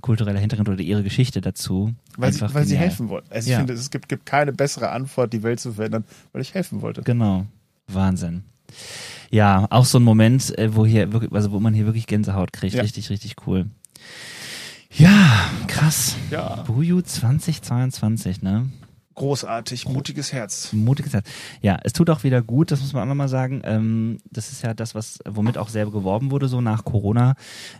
[0.00, 1.92] kultureller Hintergrund oder ihre Geschichte dazu.
[2.16, 3.30] Weil, sie, weil sie helfen wollte.
[3.32, 3.58] Also ich Ja.
[3.58, 7.02] finde, es gibt, gibt keine bessere Antwort, die Welt zu verändern, weil ich helfen wollte.
[7.02, 7.46] Genau,
[7.88, 8.44] Wahnsinn.
[9.30, 12.52] Ja, auch so ein Moment, äh, wo hier wirklich, also wo man hier wirklich Gänsehaut
[12.52, 12.82] kriegt, Ja.
[12.82, 13.66] richtig, richtig cool.
[14.90, 16.14] Ja, krass.
[16.30, 16.62] Ja.
[16.62, 18.66] Buju 2022, ne?
[19.16, 20.74] Großartig, mutiges Herz.
[20.74, 21.26] Mutiges Herz.
[21.62, 23.62] Ja, es tut auch wieder gut, das muss man auch nochmal sagen.
[23.64, 27.34] Ähm, das ist ja das, was, womit auch selber geworben wurde, so nach Corona,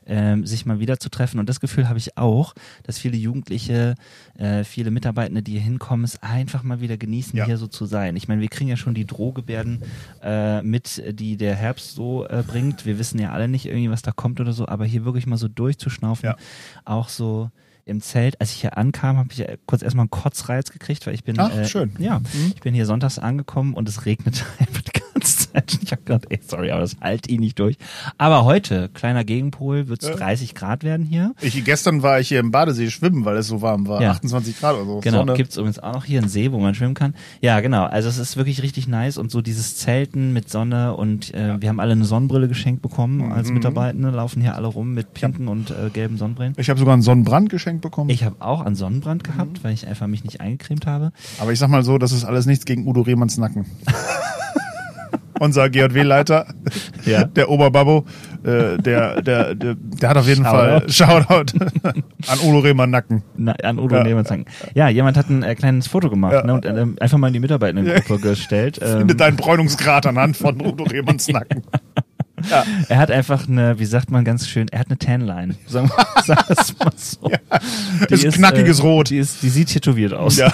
[0.06, 1.38] ähm, sich mal wieder zu treffen.
[1.38, 3.96] Und das Gefühl habe ich auch, dass viele Jugendliche,
[4.38, 7.44] äh, viele Mitarbeitende, die hier hinkommen, es einfach mal wieder genießen, Ja.
[7.44, 8.16] hier so zu sein.
[8.16, 9.82] Ich meine, wir kriegen ja schon die Drohgebärden
[10.22, 12.86] äh, mit, die der Herbst so äh, bringt.
[12.86, 15.36] Wir wissen ja alle nicht irgendwie, was da kommt oder so, aber hier wirklich mal
[15.36, 16.36] so durchzuschnaufen, Ja.
[16.86, 17.50] auch so
[17.86, 21.14] im Zelt, als ich hier ankam, habe ich ja kurz erstmal einen Kotzreiz gekriegt, weil
[21.14, 21.92] ich bin Ach, äh, schön.
[21.98, 22.52] ja, Mhm.
[22.54, 24.82] ich bin hier sonntags angekommen und es regnet einfach
[25.26, 25.78] ganze Zeit.
[25.86, 27.76] Ich habe gedacht, ey, sorry, aber das halt ihn nicht durch.
[28.18, 30.16] Aber heute, kleiner Gegenpol, wird es Ja.
[30.16, 31.34] 30 Grad werden hier.
[31.40, 34.00] Ich, gestern war ich hier im Badesee schwimmen, weil es so warm war.
[34.02, 34.10] Ja.
[34.12, 35.00] 28 Grad oder so.
[35.00, 35.34] Genau, Sonne.
[35.34, 37.14] gibt's übrigens auch noch hier einen See, wo man schwimmen kann.
[37.40, 41.32] Ja, genau, also es ist wirklich richtig nice und so dieses Zelten mit Sonne und
[41.34, 43.54] äh, wir haben alle eine Sonnenbrille geschenkt bekommen als Mhm.
[43.54, 46.54] Mitarbeitende, laufen hier alle rum mit pinken und äh, gelben Sonnenbrillen.
[46.58, 48.10] Ich habe sogar einen Sonnenbrand geschenkt bekommen.
[48.10, 49.32] Ich habe auch einen Sonnenbrand Mhm.
[49.32, 51.12] gehabt, weil ich einfach mich nicht eingecremt habe.
[51.38, 53.66] Aber ich sag mal so, das ist alles nichts gegen Udo Rehmanns Nacken.
[55.38, 56.46] Unser GJW-Leiter,
[57.04, 57.24] Ja.
[57.24, 58.04] der Oberbabbo,
[58.44, 61.58] äh, der, der, der, der hat auf jeden Fall Shoutout
[62.26, 63.22] an Udo Rehmann Nacken.
[63.36, 64.06] Na, an Udo Ja.
[64.06, 64.24] ja.
[64.24, 64.46] sagen.
[64.74, 66.44] Ja, jemand hat ein äh, kleines Foto gemacht Ja.
[66.44, 68.80] ne, und äh, einfach mal in die Mitarbeitendengruppe gestellt.
[68.86, 71.62] Ähm, Findet deinen Bräunungsgrad anhand von Udo Rehmanns Nacken.
[72.88, 75.54] er hat einfach eine, wie sagt man ganz schön, er hat eine Tanline.
[75.66, 77.30] Sagen wir sag das mal so.
[78.10, 79.10] Die ist knackiges Rot.
[79.10, 80.36] Die, ist, die sieht tätowiert aus.
[80.36, 80.52] Ja.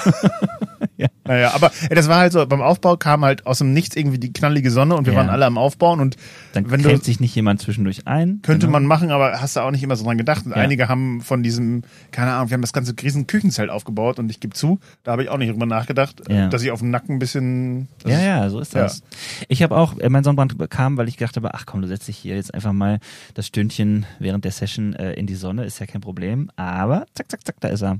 [0.96, 1.08] Ja.
[1.24, 4.18] Naja, aber ey, das war halt so, beim Aufbau kam halt aus dem Nichts irgendwie
[4.18, 5.20] die knallige Sonne und wir Ja.
[5.20, 6.16] waren alle am Aufbauen und
[6.52, 8.40] Dann wenn du, sich nicht jemand zwischendurch ein.
[8.42, 8.72] könnte Genau.
[8.78, 10.44] man machen, aber hast du auch nicht immer so dran gedacht.
[10.46, 10.56] Und Ja.
[10.58, 14.40] einige haben von diesem, keine Ahnung, wir haben das ganze riesen Küchenzelt aufgebaut und ich
[14.40, 16.48] gebe zu, da habe ich auch nicht drüber nachgedacht, Ja.
[16.48, 17.88] dass ich auf dem Nacken ein bisschen.
[18.02, 19.02] das Ja, ja, so ist das.
[19.48, 22.08] Ich habe auch, äh, mein Sonnenbrand kam, weil ich gedacht habe, ach komm, du setzt
[22.08, 22.98] dich hier jetzt einfach mal
[23.34, 26.50] das Stündchen während der Session äh, in die Sonne, ist ja kein Problem.
[26.56, 27.98] Aber zack, zack, zack, da ist er.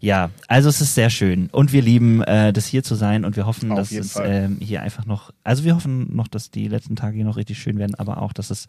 [0.00, 3.36] Ja, also es ist sehr schön und wir lieben äh, das hier zu sein und
[3.36, 6.68] wir hoffen, Auf dass es ähm, hier einfach noch, also wir hoffen noch, dass die
[6.68, 8.66] letzten Tage hier noch richtig schön werden, aber auch, dass es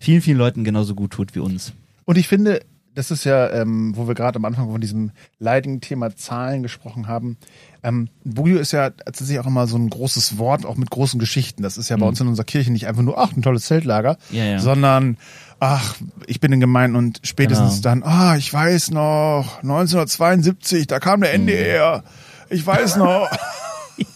[0.00, 1.72] vielen, vielen Leuten genauso gut tut wie uns.
[2.04, 2.60] Und ich finde,
[2.94, 7.06] das ist ja, ähm, wo wir gerade am Anfang von diesem leidigen Thema Zahlen gesprochen
[7.06, 7.36] haben.
[7.84, 11.62] Ähm, Bujo ist ja tatsächlich auch immer so ein großes Wort, auch mit großen Geschichten.
[11.62, 14.18] Das ist ja bei uns in unserer Kirche nicht einfach nur, ach, ein tolles Zeltlager,
[14.30, 14.36] Mhm.
[14.36, 14.58] Ja, ja.
[14.58, 15.18] sondern,
[15.60, 15.94] ach,
[16.26, 17.82] ich bin in Gemeinden und spätestens Genau.
[17.82, 21.24] dann, ah, ich weiß noch, 1972, da kam Mhm.
[21.24, 22.04] der NDR.
[22.50, 23.28] Ich weiß noch.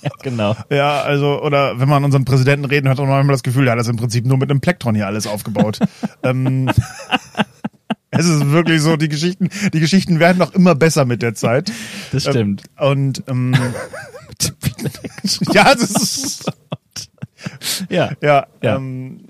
[0.00, 0.56] Ja, genau.
[0.70, 3.72] Ja, also, oder wenn man unseren Präsidenten reden hört, hat man manchmal das Gefühl, der
[3.72, 5.78] hat das im Prinzip nur mit einem Plektron hier alles aufgebaut.
[6.22, 6.70] ähm,
[8.10, 11.70] es ist wirklich so, die Geschichten, die Geschichten werden noch immer besser mit der Zeit.
[12.12, 12.62] Das stimmt.
[12.78, 13.54] Ähm, und ähm,
[15.52, 16.50] ja, das ist
[17.90, 18.10] ja.
[18.22, 18.76] ja, Ja.
[18.76, 19.26] Ähm,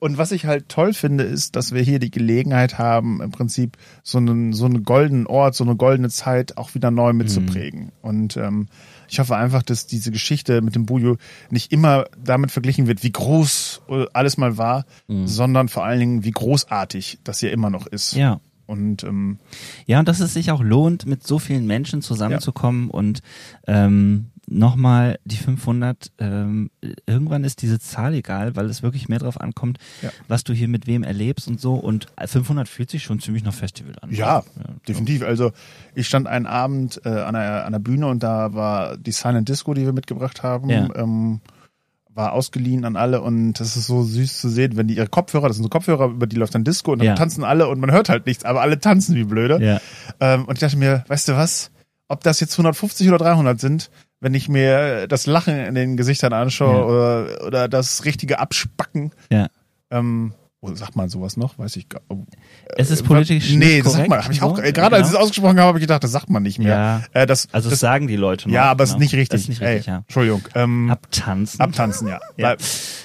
[0.00, 3.76] Und was ich halt toll finde, ist, dass wir hier die Gelegenheit haben, im Prinzip
[4.02, 7.90] so einen, so einen goldenen Ort, so eine goldene Zeit auch wieder neu mitzuprägen.
[8.00, 8.68] Und ähm,
[9.08, 11.16] ich hoffe einfach, dass diese Geschichte mit dem Bujo
[11.50, 13.82] nicht immer damit verglichen wird, wie groß
[14.12, 14.84] alles mal war,
[15.26, 18.14] sondern vor allen Dingen, wie großartig das hier immer noch ist.
[18.14, 18.40] Ja.
[18.66, 19.38] Und ähm,
[19.86, 23.22] Ja, und dass es sich auch lohnt, mit so vielen Menschen zusammenzukommen und
[23.66, 26.70] ähm, nochmal die 500, ähm,
[27.06, 30.10] irgendwann ist diese Zahl egal, weil es wirklich mehr drauf ankommt, Ja.
[30.26, 33.54] was du hier mit wem erlebst und so und 500 fühlt sich schon ziemlich nach
[33.54, 34.10] Festival an.
[34.10, 34.42] Ja,
[34.88, 35.22] definitiv.
[35.22, 35.52] Also
[35.94, 39.48] ich stand einen Abend äh, an, der, an der Bühne und da war die Silent
[39.48, 40.88] Disco, die wir mitgebracht haben, Ja.
[40.96, 41.40] ähm,
[42.14, 45.46] war ausgeliehen an alle und das ist so süß zu sehen, wenn die ihre Kopfhörer,
[45.46, 47.14] das sind so Kopfhörer, über die läuft dann Disco und dann Ja.
[47.14, 49.62] tanzen alle und man hört halt nichts, aber alle tanzen wie blöde.
[49.64, 49.80] Ja.
[50.18, 51.70] Ähm, und ich dachte mir, weißt du was,
[52.08, 53.90] ob das jetzt 150 oder 300 sind,
[54.20, 56.84] wenn ich mir das Lachen in den Gesichtern anschaue Ja.
[56.84, 59.48] oder, oder das richtige Abspacken, ja.
[59.90, 61.56] ähm, oh, sagt man sowas noch?
[61.58, 62.24] Weiß ich gar oh,
[62.76, 64.24] Es ist äh, politisch Nee, nicht das sagt man.
[64.24, 64.62] Hab ich auch, so.
[64.62, 65.20] äh, gerade als ich Genau.
[65.22, 67.02] es ausgesprochen habe, habe ich gedacht, das sagt man nicht mehr.
[67.14, 67.20] Ja.
[67.22, 68.54] Äh, das, Also das, sagen die Leute noch.
[68.54, 68.96] ja, aber es genau.
[68.98, 69.28] ist nicht richtig.
[69.28, 69.98] Das ist nicht richtig, Ey, ja.
[69.98, 70.42] Entschuldigung.
[70.56, 71.60] Ähm, Abtanzen.
[71.60, 72.18] abtanzen, ja.
[72.36, 72.56] Ja.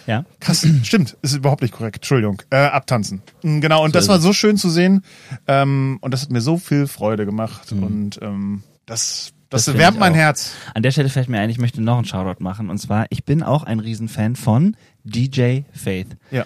[0.07, 0.25] Ja.
[0.39, 1.97] Krass, stimmt, ist überhaupt nicht korrekt.
[1.97, 2.41] Entschuldigung.
[2.49, 3.21] Äh, abtanzen.
[3.43, 5.03] Mm, Genau, und So das war so schön zu sehen.
[5.47, 7.71] Ähm, und das hat mir so viel Freude gemacht.
[7.71, 7.83] Mhm.
[7.83, 10.13] Und ähm, das, Das das, wärmt mein.
[10.13, 10.53] Herz.
[10.73, 12.69] An der Stelle fällt mir ein, ich möchte noch einen Shoutout machen.
[12.69, 16.17] Und zwar, ich bin auch ein Riesenfan von DJ Faith.
[16.31, 16.45] Ja.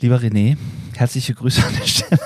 [0.00, 0.56] Lieber René,
[0.96, 2.18] herzliche Grüße an der Stelle.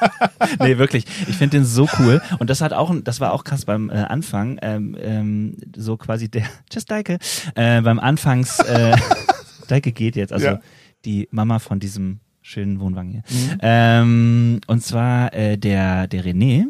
[0.60, 1.04] nee, wirklich.
[1.26, 2.22] Ich finde den so cool.
[2.38, 6.30] Und das hat auch, das war auch krass beim äh, Anfang, ähm, ähm, so quasi
[6.30, 7.18] der, tschüss Deike,
[7.54, 8.96] äh, beim Anfangs, äh,
[9.68, 10.60] Deike geht jetzt, also Ja.
[11.04, 13.22] die Mama von diesem schönen Wohnwagen hier.
[13.28, 13.58] Mhm.
[13.60, 16.64] Ähm, und zwar äh, der, der René,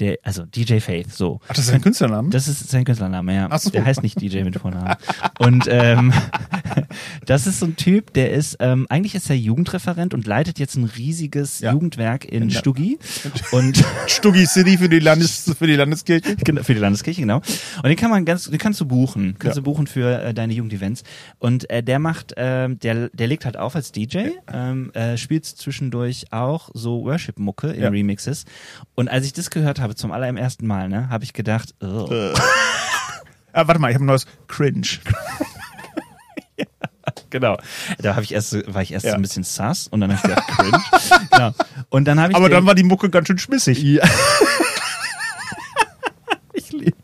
[0.00, 1.40] der, also DJ Faith, so.
[1.48, 2.30] Ach, das ist ein Künstlername?
[2.30, 3.48] Das ist sein Künstlername, ja.
[3.50, 3.70] Ach so.
[3.70, 4.94] Der heißt nicht DJ mit Vornamen.
[5.38, 6.12] Und ähm,
[7.26, 10.76] das ist so ein Typ, der ist, ähm, eigentlich ist er Jugendreferent und leitet jetzt
[10.76, 11.72] ein riesiges Ja.
[11.72, 12.58] Jugendwerk in Ja.
[12.58, 12.98] Stuggi.
[13.52, 16.36] Und Stuggi City für die, Landes, für die Landeskirche.
[16.44, 17.36] Genau, für die Landeskirche, genau.
[17.38, 19.60] Und den kann man ganz, den kannst du buchen, kannst Ja.
[19.60, 21.02] du buchen für äh, deine Jugendevents.
[21.38, 25.44] Und äh, der macht, ähm, der, der legt halt auf als DJ, ähm, äh, spielt
[25.46, 27.88] zwischendurch auch so Worship-Mucke in Ja.
[27.88, 28.44] Remixes.
[28.94, 32.08] Und als ich das gehört habe zum allerersten Mal, ne, habe ich gedacht, oh,
[33.52, 34.82] Ah, warte mal, ich habe ein neues Cringe.
[37.30, 37.58] genau.
[37.98, 39.12] Da habe ich erst, war ich erst Ja.
[39.12, 40.82] so ein bisschen sass und dann habe ich gedacht, cringe.
[41.30, 41.52] genau.
[41.88, 43.82] Und dann habe ich Aber den, dann war die Mucke ganz schön schmissig.
[43.82, 44.04] Ja.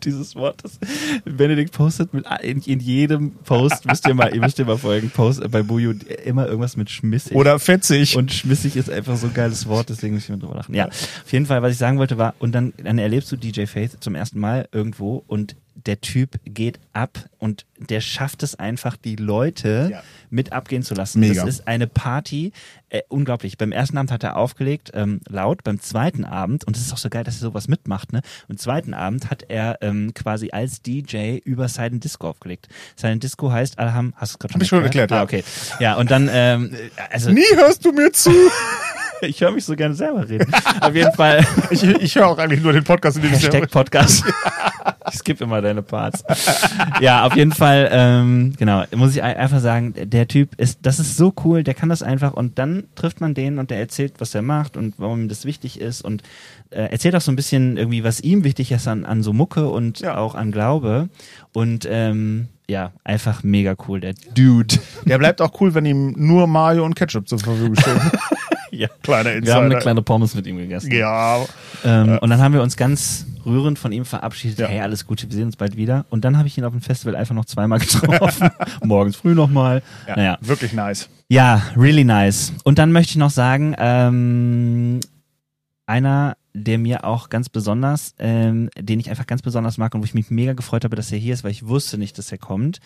[0.05, 0.63] Dieses Wort.
[0.63, 0.79] Das
[1.25, 5.11] Benedikt postet mit in, in jedem Post, müsst ihr mal, ihr müsst ihr mal folgen,
[5.11, 5.95] Post äh, bei Buju
[6.25, 7.35] immer irgendwas mit schmissig.
[7.35, 8.17] Oder fetzig.
[8.17, 10.75] und schmissig ist einfach so ein geiles Wort, deswegen muss ich immer drüber lachen.
[10.75, 13.67] Ja, auf jeden Fall, was ich sagen wollte war, und dann, dann erlebst du DJ
[13.67, 18.97] Faith zum ersten Mal irgendwo und der Typ geht ab und der schafft es einfach,
[18.97, 20.03] die Leute Ja.
[20.31, 21.20] mit abgehen zu lassen.
[21.20, 21.45] Mega.
[21.45, 22.53] Das ist eine Party,
[22.91, 23.59] äh, unglaublich.
[23.59, 25.64] Beim ersten Abend hat er aufgelegt, ähm, laut.
[25.64, 28.22] Beim zweiten Abend, und es ist auch so geil, dass er sowas mitmacht, ne?
[28.49, 32.68] Am zweiten Abend hat er ähm, quasi als DJ über Silent Disco aufgelegt.
[32.97, 35.16] Silent Disco heißt, alle haben, hast du es gerade schon Hab ich schon erklärt, ah,
[35.16, 35.22] ja.
[35.22, 35.45] okay.
[35.81, 36.75] Ja, und dann, ähm,
[37.11, 38.31] also Nie hörst du mir zu.
[39.22, 40.53] ich höre mich so gerne selber reden.
[40.81, 43.70] Auf jeden Fall Ich, ich höre auch eigentlich nur den Podcast, in dem ich Hashtag
[43.70, 44.25] Podcast.
[45.15, 46.25] Ich skippe immer deine Parts.
[47.01, 50.99] Ja, auf jeden Fall, ähm, genau, muss ich ein- einfach sagen, der Typ ist, das
[50.99, 54.15] ist so cool, der kann das einfach und dann trifft man den und der erzählt,
[54.19, 56.23] was er macht und warum ihm das wichtig ist und
[56.71, 59.69] äh, erzählt auch so ein bisschen irgendwie, was ihm wichtig ist an, an so Mucke
[59.69, 60.17] und Ja.
[60.17, 61.09] auch an Glaube
[61.53, 64.77] und ähm, ja, einfach mega cool, der Dude.
[65.05, 68.01] Der bleibt auch cool, wenn ihm nur Mayo und Ketchup zur Verfügung stehen.
[68.71, 68.89] Ja.
[69.05, 69.55] Kleiner Wir Insider.
[69.55, 70.91] haben eine kleine Pommes mit ihm gegessen.
[70.91, 71.39] ja,
[71.85, 74.59] Ähm, Und dann haben wir uns ganz rührend von ihm verabschiedet.
[74.59, 74.66] Ja.
[74.68, 76.07] Hey, alles Gute, wir sehen uns bald wieder.
[76.11, 78.51] Und dann habe ich ihn auf dem Festival einfach noch zweimal getroffen.
[78.84, 79.82] Morgens früh nochmal.
[80.09, 80.38] ja, Naja.
[80.40, 81.09] wirklich nice.
[81.28, 82.53] Ja, really nice.
[82.64, 85.01] Und dann möchte ich noch sagen, ähm,
[85.86, 90.05] einer, der mir auch ganz besonders, ähm, den ich einfach ganz besonders mag und wo
[90.05, 92.38] ich mich mega gefreut habe, dass er hier ist, weil ich wusste nicht, dass er
[92.38, 92.78] kommt.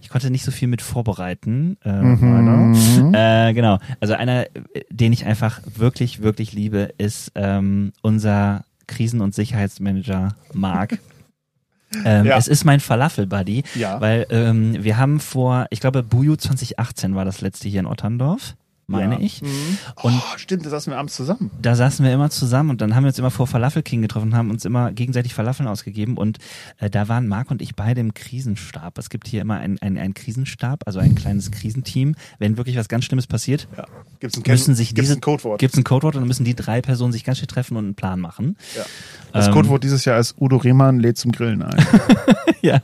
[0.00, 1.76] Ich konnte nicht so viel mit vorbereiten.
[1.84, 3.12] Äh, Mhm.
[3.14, 3.78] Äh, genau.
[4.00, 4.50] Also einer, äh,
[4.90, 10.98] den ich einfach wirklich, wirklich liebe, ist ähm, unser Krisen- und Sicherheitsmanager Marc.
[12.04, 12.36] ähm, Ja.
[12.36, 14.00] Es ist mein Falafel-Buddy, Ja.
[14.00, 18.56] weil ähm, wir haben vor, ich glaube, Buju 2018 war das letzte hier in Otterndorf,
[18.88, 19.20] meine Ja.
[19.20, 19.42] ich.
[19.42, 19.78] Mhm.
[20.02, 21.50] Und oh, stimmt, da saßen wir abends zusammen.
[21.62, 24.28] da saßen wir immer zusammen und dann haben wir uns immer vor Falafel King getroffen
[24.28, 26.38] und haben uns immer gegenseitig Falafeln ausgegeben und
[26.78, 28.98] äh, da waren Marc und ich beide im Krisenstab.
[28.98, 32.14] Es gibt hier immer einen ein Krisenstab, also ein kleines Krisenteam.
[32.38, 33.84] Wenn wirklich was ganz Schlimmes passiert, Ja.
[34.20, 35.60] Gibt's ein, müssen sich gibt's diese ein Codewort?
[35.60, 37.94] gibt's ein Codewort und dann müssen die drei Personen sich ganz schnell treffen und einen
[37.94, 38.56] Plan machen.
[38.76, 38.84] ja.
[39.32, 41.86] Das Ähm, Codewort dieses Jahr ist Udo Rehmann lädt zum Grillen ein.
[42.62, 42.80] ja.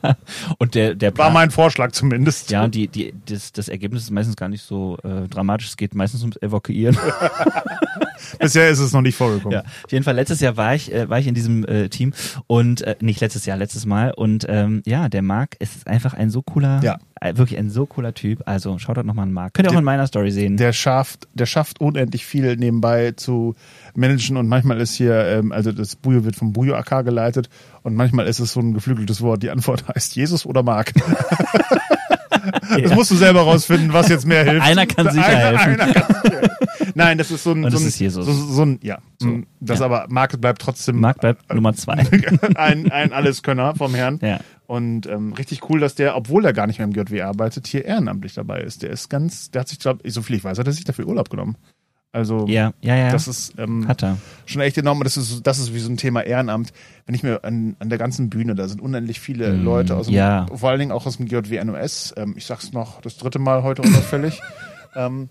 [0.59, 2.51] Und der der War Plan, mein Vorschlag zumindest.
[2.51, 5.68] ja, und die, die, das, das Ergebnis ist meistens gar nicht so äh, dramatisch.
[5.68, 6.97] Es geht meistens ums Evakuieren.
[8.38, 9.52] Bisher ist es noch nicht vorgekommen.
[9.58, 10.14] Ja, auf jeden Fall.
[10.14, 12.12] Letztes Jahr war ich, äh, war ich in diesem äh, Team
[12.46, 14.12] und äh, nicht letztes Jahr, letztes Mal.
[14.12, 16.98] Und ähm, ja, der Marc ist einfach ein so cooler, Ja.
[17.20, 18.42] äh, wirklich ein so cooler Typ.
[18.46, 19.54] Also schaut dort nochmal an Marc.
[19.54, 20.56] Könnt ihr auch Der- in meiner Story sehen.
[20.56, 23.54] Der schafft, der schafft unendlich viel nebenbei zu
[23.94, 27.48] managen und manchmal ist hier, ähm, also das Bujo wird vom Bujo AK geleitet
[27.82, 29.42] und manchmal ist es so ein geflügeltes Wort.
[29.42, 30.62] Die Antwort heißt Jesus oder
[32.82, 34.66] Das musst du selber rausfinden, was jetzt mehr hilft.
[34.66, 35.80] Einer kann sicher helfen.
[35.80, 36.49] Einer kann.
[36.95, 38.11] Nein, das ist so ein, so ein.
[38.11, 39.86] So, so ein, ja, so das Ja.
[39.86, 41.95] aber Mark bleibt trotzdem Marc bleibt Nummer zwei.
[42.55, 44.18] ein, ein Alleskönner vom Herrn.
[44.22, 44.40] Ja.
[44.66, 47.84] Und ähm, richtig cool, dass der, obwohl er gar nicht mehr im JW arbeitet, hier
[47.84, 48.82] ehrenamtlich dabei ist.
[48.82, 51.07] Der ist ganz, der hat sich, glaub, so viel ich weiß, hat er sich dafür
[51.07, 51.57] Urlaub genommen.
[52.14, 53.10] Also Ja, ja, ja.
[53.10, 54.16] das ist ähm, Hat er.
[54.46, 55.02] schon echt enorm.
[55.02, 56.72] Das ist, das ist wie so ein Thema Ehrenamt.
[57.06, 60.06] Wenn ich mir an, an der ganzen Bühne, da sind unendlich viele Mm, Leute aus
[60.06, 60.46] dem, ja.
[60.54, 62.14] vor allen Dingen auch aus dem GJW NOS.
[62.16, 64.40] Ähm, ich sag's noch das dritte Mal heute unauffällig.
[64.96, 65.28] ähm,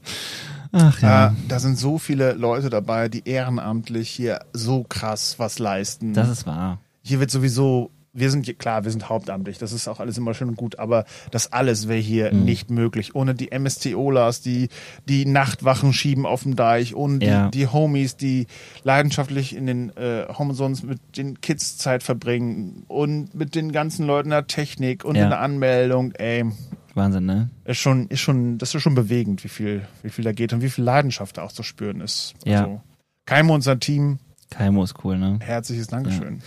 [0.74, 1.28] Ach ja.
[1.28, 6.14] äh, da sind so viele Leute dabei, die ehrenamtlich hier so krass was leisten.
[6.14, 6.80] Das ist wahr.
[7.02, 10.50] hier wird sowieso, wir sind klar, wir sind hauptamtlich, das ist auch alles immer schön
[10.50, 12.46] und gut, aber das alles wäre hier Mhm.
[12.46, 13.16] nicht möglich.
[13.16, 14.70] Ohne die MSTOlers, die
[15.10, 17.48] die Nachtwachen schieben auf dem Deich, ohne Ja.
[17.50, 18.46] die, die Homies, die
[18.84, 24.30] leidenschaftlich in den äh, Homezones mit den Kids Zeit verbringen und mit den ganzen Leuten
[24.30, 25.24] der Technik und Ja.
[25.24, 26.46] in der Anmeldung, ey,
[26.96, 27.50] Wahnsinn, ne?
[27.66, 30.62] ist schon, ist schon, das ist schon bewegend, wie viel, wie viel da geht und
[30.62, 32.36] wie viel Leidenschaft da auch zu spüren ist.
[32.46, 32.62] Ja.
[32.66, 32.82] Also,
[33.26, 34.20] Keimo und sein Team,
[34.52, 35.40] Kaimo ist cool, ne?
[35.42, 36.44] herzliches Dankeschön.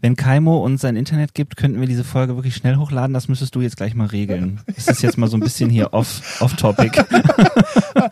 [0.00, 3.14] Wenn Kaimo uns sein Internet gibt, könnten wir diese Folge wirklich schnell hochladen.
[3.14, 4.60] Das müsstest du jetzt gleich mal regeln.
[4.74, 7.04] Das ist jetzt mal so ein bisschen hier off, off topic.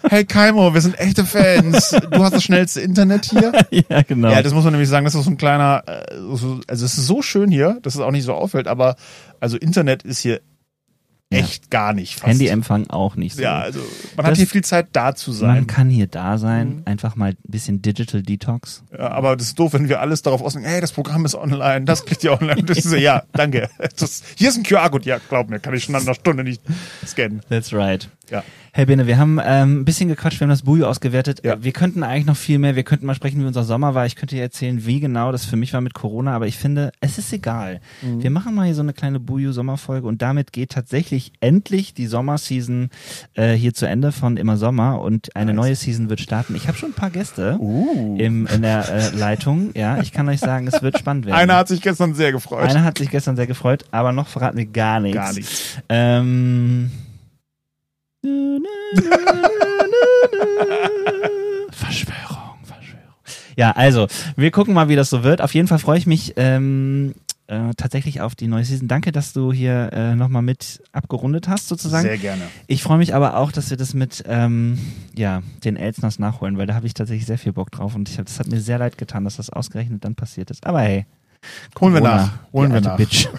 [0.08, 1.90] Hey Kaimo, wir sind echte Fans.
[2.10, 3.52] Du hast das schnellste Internet hier.
[3.88, 4.30] ja, genau.
[4.30, 6.96] Ja, das muss man nämlich sagen, das ist so ein kleiner, äh, so- also es
[6.98, 8.96] ist so schön hier, dass es auch nicht so auffällt, aber
[9.40, 10.40] also Internet ist hier
[11.32, 11.40] Ja.
[11.40, 12.26] echt gar nicht fast.
[12.32, 13.42] Handyempfang auch nicht so.
[13.42, 15.66] Ja, also man Das- hat hier viel Zeit da zu Man sein.
[15.66, 16.82] kann hier da sein, Mhm.
[16.84, 18.84] einfach mal ein bisschen Digital Detox.
[18.96, 21.86] Ja, aber das ist doof, wenn wir alles darauf auslegen, hey, das Programm ist online,
[21.86, 22.62] das kriegt ihr online.
[22.62, 23.68] Das ist ja, danke.
[23.98, 25.06] Das, hier ist ein QR-Code.
[25.08, 26.62] Ja, glaub mir, kann ich schon nach einer Stunde nicht
[27.06, 27.40] scannen.
[27.48, 28.08] That's right.
[28.30, 28.42] Ja.
[28.72, 31.42] Hey Bene, wir haben ähm, ein bisschen gequatscht, wir haben das Bujo ausgewertet.
[31.44, 31.62] Ja.
[31.62, 34.06] Wir könnten eigentlich noch viel mehr, wir könnten mal sprechen, wie unser Sommer war.
[34.06, 36.90] Ich könnte dir erzählen, wie genau das für mich war mit Corona, aber ich finde,
[37.00, 37.80] es ist egal.
[38.02, 38.22] Mhm.
[38.22, 42.90] Wir machen mal hier so eine kleine Bujo-Sommerfolge und damit geht tatsächlich endlich die Sommerseason
[43.34, 46.54] äh, hier zu Ende von Immer Sommer und eine neue Season wird starten.
[46.54, 48.16] Ich habe schon ein paar Gäste Uh.
[48.18, 49.70] im, in der äh, Leitung.
[49.74, 51.36] Ja, ich kann euch sagen, es wird spannend werden.
[51.36, 52.68] Einer hat sich gestern sehr gefreut.
[52.68, 55.16] Einer hat sich gestern sehr gefreut, aber noch verraten wir gar nichts.
[55.16, 55.78] Gar nichts.
[55.88, 56.90] Ähm.
[61.70, 63.14] Verschwörung, Verschwörung.
[63.56, 64.06] Ja, also,
[64.36, 65.40] wir gucken mal, wie das so wird.
[65.40, 67.14] Auf jeden Fall freue ich mich ähm,
[67.46, 68.88] äh, tatsächlich auf die neue Season.
[68.88, 72.02] Danke, dass du hier äh, nochmal mit abgerundet hast, sozusagen.
[72.02, 72.42] Sehr gerne.
[72.66, 74.78] Ich freue mich aber auch, dass wir das mit ähm,
[75.14, 78.18] ja, den Elsners nachholen, weil da habe ich tatsächlich sehr viel Bock drauf und ich
[78.18, 80.66] hab, das hat mir sehr leid getan, dass das ausgerechnet dann passiert ist.
[80.66, 81.06] Aber hey.
[81.80, 82.32] Holen wir Corona, nach.
[82.52, 82.96] Holen wir nach.
[82.96, 83.28] Bitch.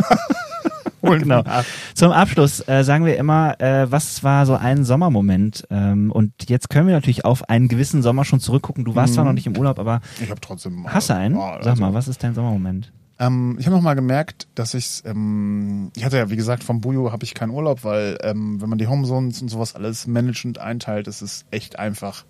[1.01, 1.37] Holen genau.
[1.37, 1.65] wir nach.
[1.95, 5.65] Zum Abschluss äh, sagen wir immer, äh, was war so ein Sommermoment?
[5.71, 8.85] Ähm, und jetzt können wir natürlich auf einen gewissen Sommer schon zurückgucken.
[8.85, 9.15] Du warst Mhm.
[9.15, 10.85] zwar noch nicht im Urlaub, aber Ich habe trotzdem.
[10.87, 11.35] hast du einen?
[11.35, 12.91] Ja, Sag also- mal, was ist dein Sommermoment?
[13.19, 16.81] Ähm, ich habe noch mal gemerkt, dass ich, ähm, ich hatte ja wie gesagt vom
[16.81, 20.57] Bujo habe ich keinen Urlaub, weil ähm, wenn man die Homezones und sowas alles managend
[20.57, 22.25] einteilt, ist es echt einfach,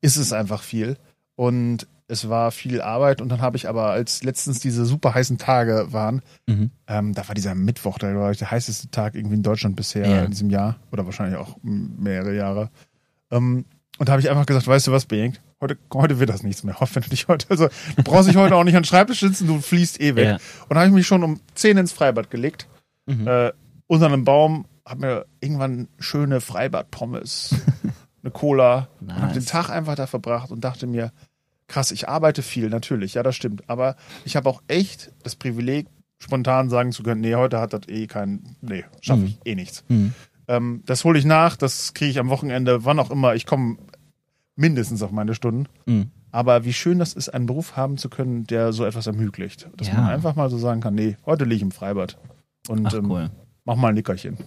[0.00, 0.96] ist es einfach viel
[1.34, 5.38] und es war viel Arbeit und dann habe ich aber als letztens diese super heißen
[5.38, 6.70] Tage waren, Mhm.
[6.86, 10.22] ähm, da war dieser Mittwoch, der war der heißeste Tag irgendwie in Deutschland bisher Ja.
[10.24, 12.70] in diesem Jahr oder wahrscheinlich auch mehrere Jahre.
[13.32, 13.64] Ähm,
[13.98, 16.62] und da habe ich einfach gesagt, weißt du was, Bengt, heute, heute wird das nichts
[16.62, 16.76] mehr.
[16.92, 19.46] Wenn du dich heute, also du brauchst dich heute auch nicht an den Schreibtisch sitzen,
[19.46, 20.24] du fließt eh weg.
[20.26, 20.34] Ja.
[20.68, 22.68] Und da habe ich mich schon um 10 ins Freibad gelegt,
[23.06, 23.26] Mhm.
[23.28, 23.52] äh,
[23.86, 27.54] unter einem Baum, habe mir irgendwann schöne Freibad-Pommes,
[28.22, 29.32] eine Cola, und habe Nice.
[29.34, 31.12] den Tag einfach da verbracht und dachte mir,
[31.68, 33.68] krass, ich arbeite viel, natürlich, ja, das stimmt.
[33.68, 35.86] Aber ich habe auch echt das Privileg,
[36.18, 39.26] spontan sagen zu können, nee, heute hat das eh kein, nee, schaffe Mhm.
[39.26, 39.84] ich eh nichts.
[39.88, 40.14] Mhm.
[40.48, 43.34] Ähm, das hole ich nach, das kriege ich am Wochenende, wann auch immer.
[43.34, 43.76] Ich komme
[44.56, 45.66] mindestens auf meine Stunden.
[45.86, 46.10] Mhm.
[46.30, 49.68] Aber wie schön das ist, einen Beruf haben zu können, der so etwas ermöglicht.
[49.76, 49.94] Dass Ja.
[49.94, 52.18] man einfach mal so sagen kann, nee, heute liege ich im Freibad
[52.68, 53.30] und Ach ähm, cool.
[53.64, 54.38] mach mal ein Nickerchen.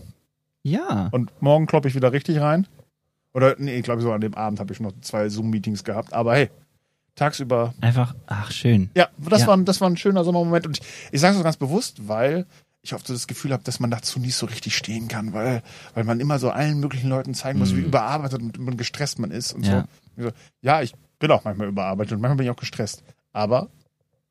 [0.63, 1.07] Ja.
[1.11, 2.67] Und morgen kloppe ich wieder richtig rein.
[3.33, 6.11] Oder, nee, ich glaube, so an dem Abend habe ich noch zwei Zoom-Meetings gehabt.
[6.11, 6.49] Aber hey,
[7.15, 8.89] tagsüber Einfach, ach schön.
[8.95, 9.47] ja, das, Ja.
[9.47, 10.67] War, ein- das war ein schöner Sommermoment.
[10.67, 12.45] Und ich, ich sage es ganz bewusst, weil
[12.87, 15.61] ich oft so das Gefühl habe, dass man dazu nicht so richtig stehen kann, weil,
[15.93, 19.53] weil man immer so allen möglichen Leuten zeigen muss, wie überarbeitet und, gestresst man ist
[19.53, 19.71] und Mhm.
[19.71, 19.81] Ja.
[19.81, 19.87] so.
[20.17, 20.31] Ich so.
[20.61, 23.03] Ja, ich bin auch manchmal überarbeitet und manchmal bin ich auch gestresst.
[23.33, 23.69] Aber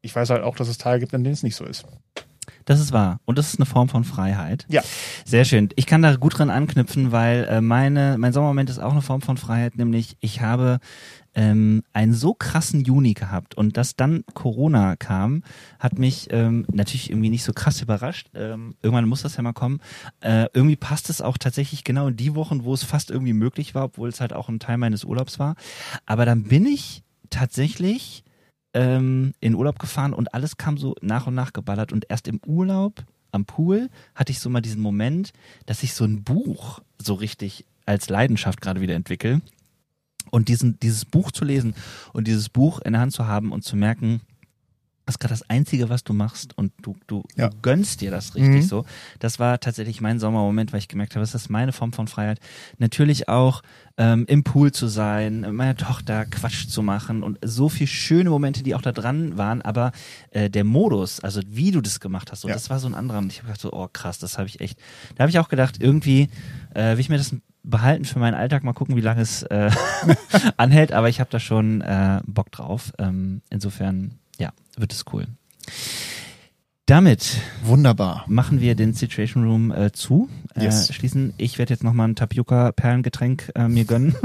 [0.02, 1.84] ich weiß halt auch, dass es Tage gibt, an denen es nicht so ist.
[2.64, 3.20] Das ist wahr.
[3.24, 4.66] Und das ist eine Form von Freiheit.
[4.68, 4.82] Ja.
[5.24, 5.68] Sehr schön.
[5.76, 9.20] Ich kann da gut dran anknüpfen, weil äh, meine, mein Sommermoment ist auch eine Form
[9.22, 10.78] von Freiheit, nämlich ich habe
[11.37, 15.45] ähm, einen so krassen Juni gehabt und dass dann Corona kam,
[15.78, 18.30] hat mich ähm, natürlich irgendwie nicht so krass überrascht.
[18.34, 19.80] Ähm, irgendwann muss das ja mal kommen.
[20.20, 23.74] Äh, irgendwie passt es auch tatsächlich genau in die Wochen, wo es fast irgendwie möglich
[23.74, 25.57] war, obwohl es halt auch ein Teil meines Urlaubs war.
[26.07, 28.24] Aber dann bin ich tatsächlich
[28.72, 32.41] ähm, in Urlaub gefahren und alles kam so nach und nach geballert und erst im
[32.47, 35.34] Urlaub am Pool hatte ich so mal diesen Moment,
[35.66, 39.43] dass ich so ein Buch so richtig als Leidenschaft gerade wieder entwickle
[40.31, 41.74] und diesen, dieses Buch zu lesen
[42.12, 44.20] und dieses Buch in der Hand zu haben und zu merken,
[45.07, 47.48] das ist gerade das Einzige, was du machst und du, du, Ja.
[47.48, 48.68] du gönnst dir das richtig Mhm.
[48.68, 48.84] so.
[49.20, 52.40] Das war tatsächlich mein Sommermoment, weil ich gemerkt habe, das ist meine Form von Freiheit.
[52.78, 53.62] Natürlich auch
[53.98, 58.28] ähm, im Pool zu sein, mit meiner Tochter Quatsch zu machen und so viel schöne
[58.30, 59.92] Momente, die auch da dran waren, aber
[60.32, 62.54] äh, der Modus, also wie du das gemacht hast, so, Ja.
[62.54, 63.18] das war so ein anderer.
[63.18, 64.78] Und ich habe gedacht so, oh krass, das habe ich echt.
[65.14, 66.28] Da habe ich auch gedacht, irgendwie
[66.74, 69.70] äh, will ich mir das behalten für meinen Alltag, mal gucken, wie lange es äh,
[70.57, 72.92] anhält, aber ich habe da schon äh, Bock drauf.
[72.98, 74.18] Ähm, insofern,
[74.77, 75.27] wird es cool.
[76.87, 78.24] Damit Wunderbar.
[78.29, 80.29] machen wir den Situation Room äh, zu.
[80.57, 80.89] Yes.
[80.89, 81.35] Äh, schließen.
[81.37, 84.14] Ich werde jetzt nochmal ein Tapioca-Perlengetränk äh, mir gönnen.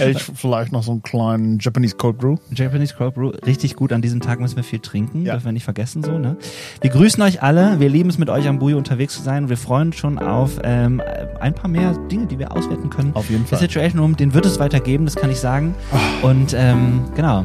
[0.00, 2.36] Ich vielleicht noch so einen kleinen Japanese Cold Brew.
[2.52, 3.92] Japanese Cold Brew, richtig gut.
[3.92, 5.34] An diesem Tag müssen wir viel trinken, Ja.
[5.34, 6.18] dürfen wir nicht vergessen so.
[6.18, 6.36] Ne?
[6.80, 7.78] Wir grüßen euch alle.
[7.78, 9.48] Wir lieben es, mit euch am Bui unterwegs zu sein.
[9.48, 11.00] Wir freuen uns schon auf ähm,
[11.40, 13.14] ein paar mehr Dinge, die wir auswerten können.
[13.14, 15.74] Auf jeden Der Situation Room, den wird es weitergeben, das kann ich sagen.
[16.22, 17.44] Und ähm, genau,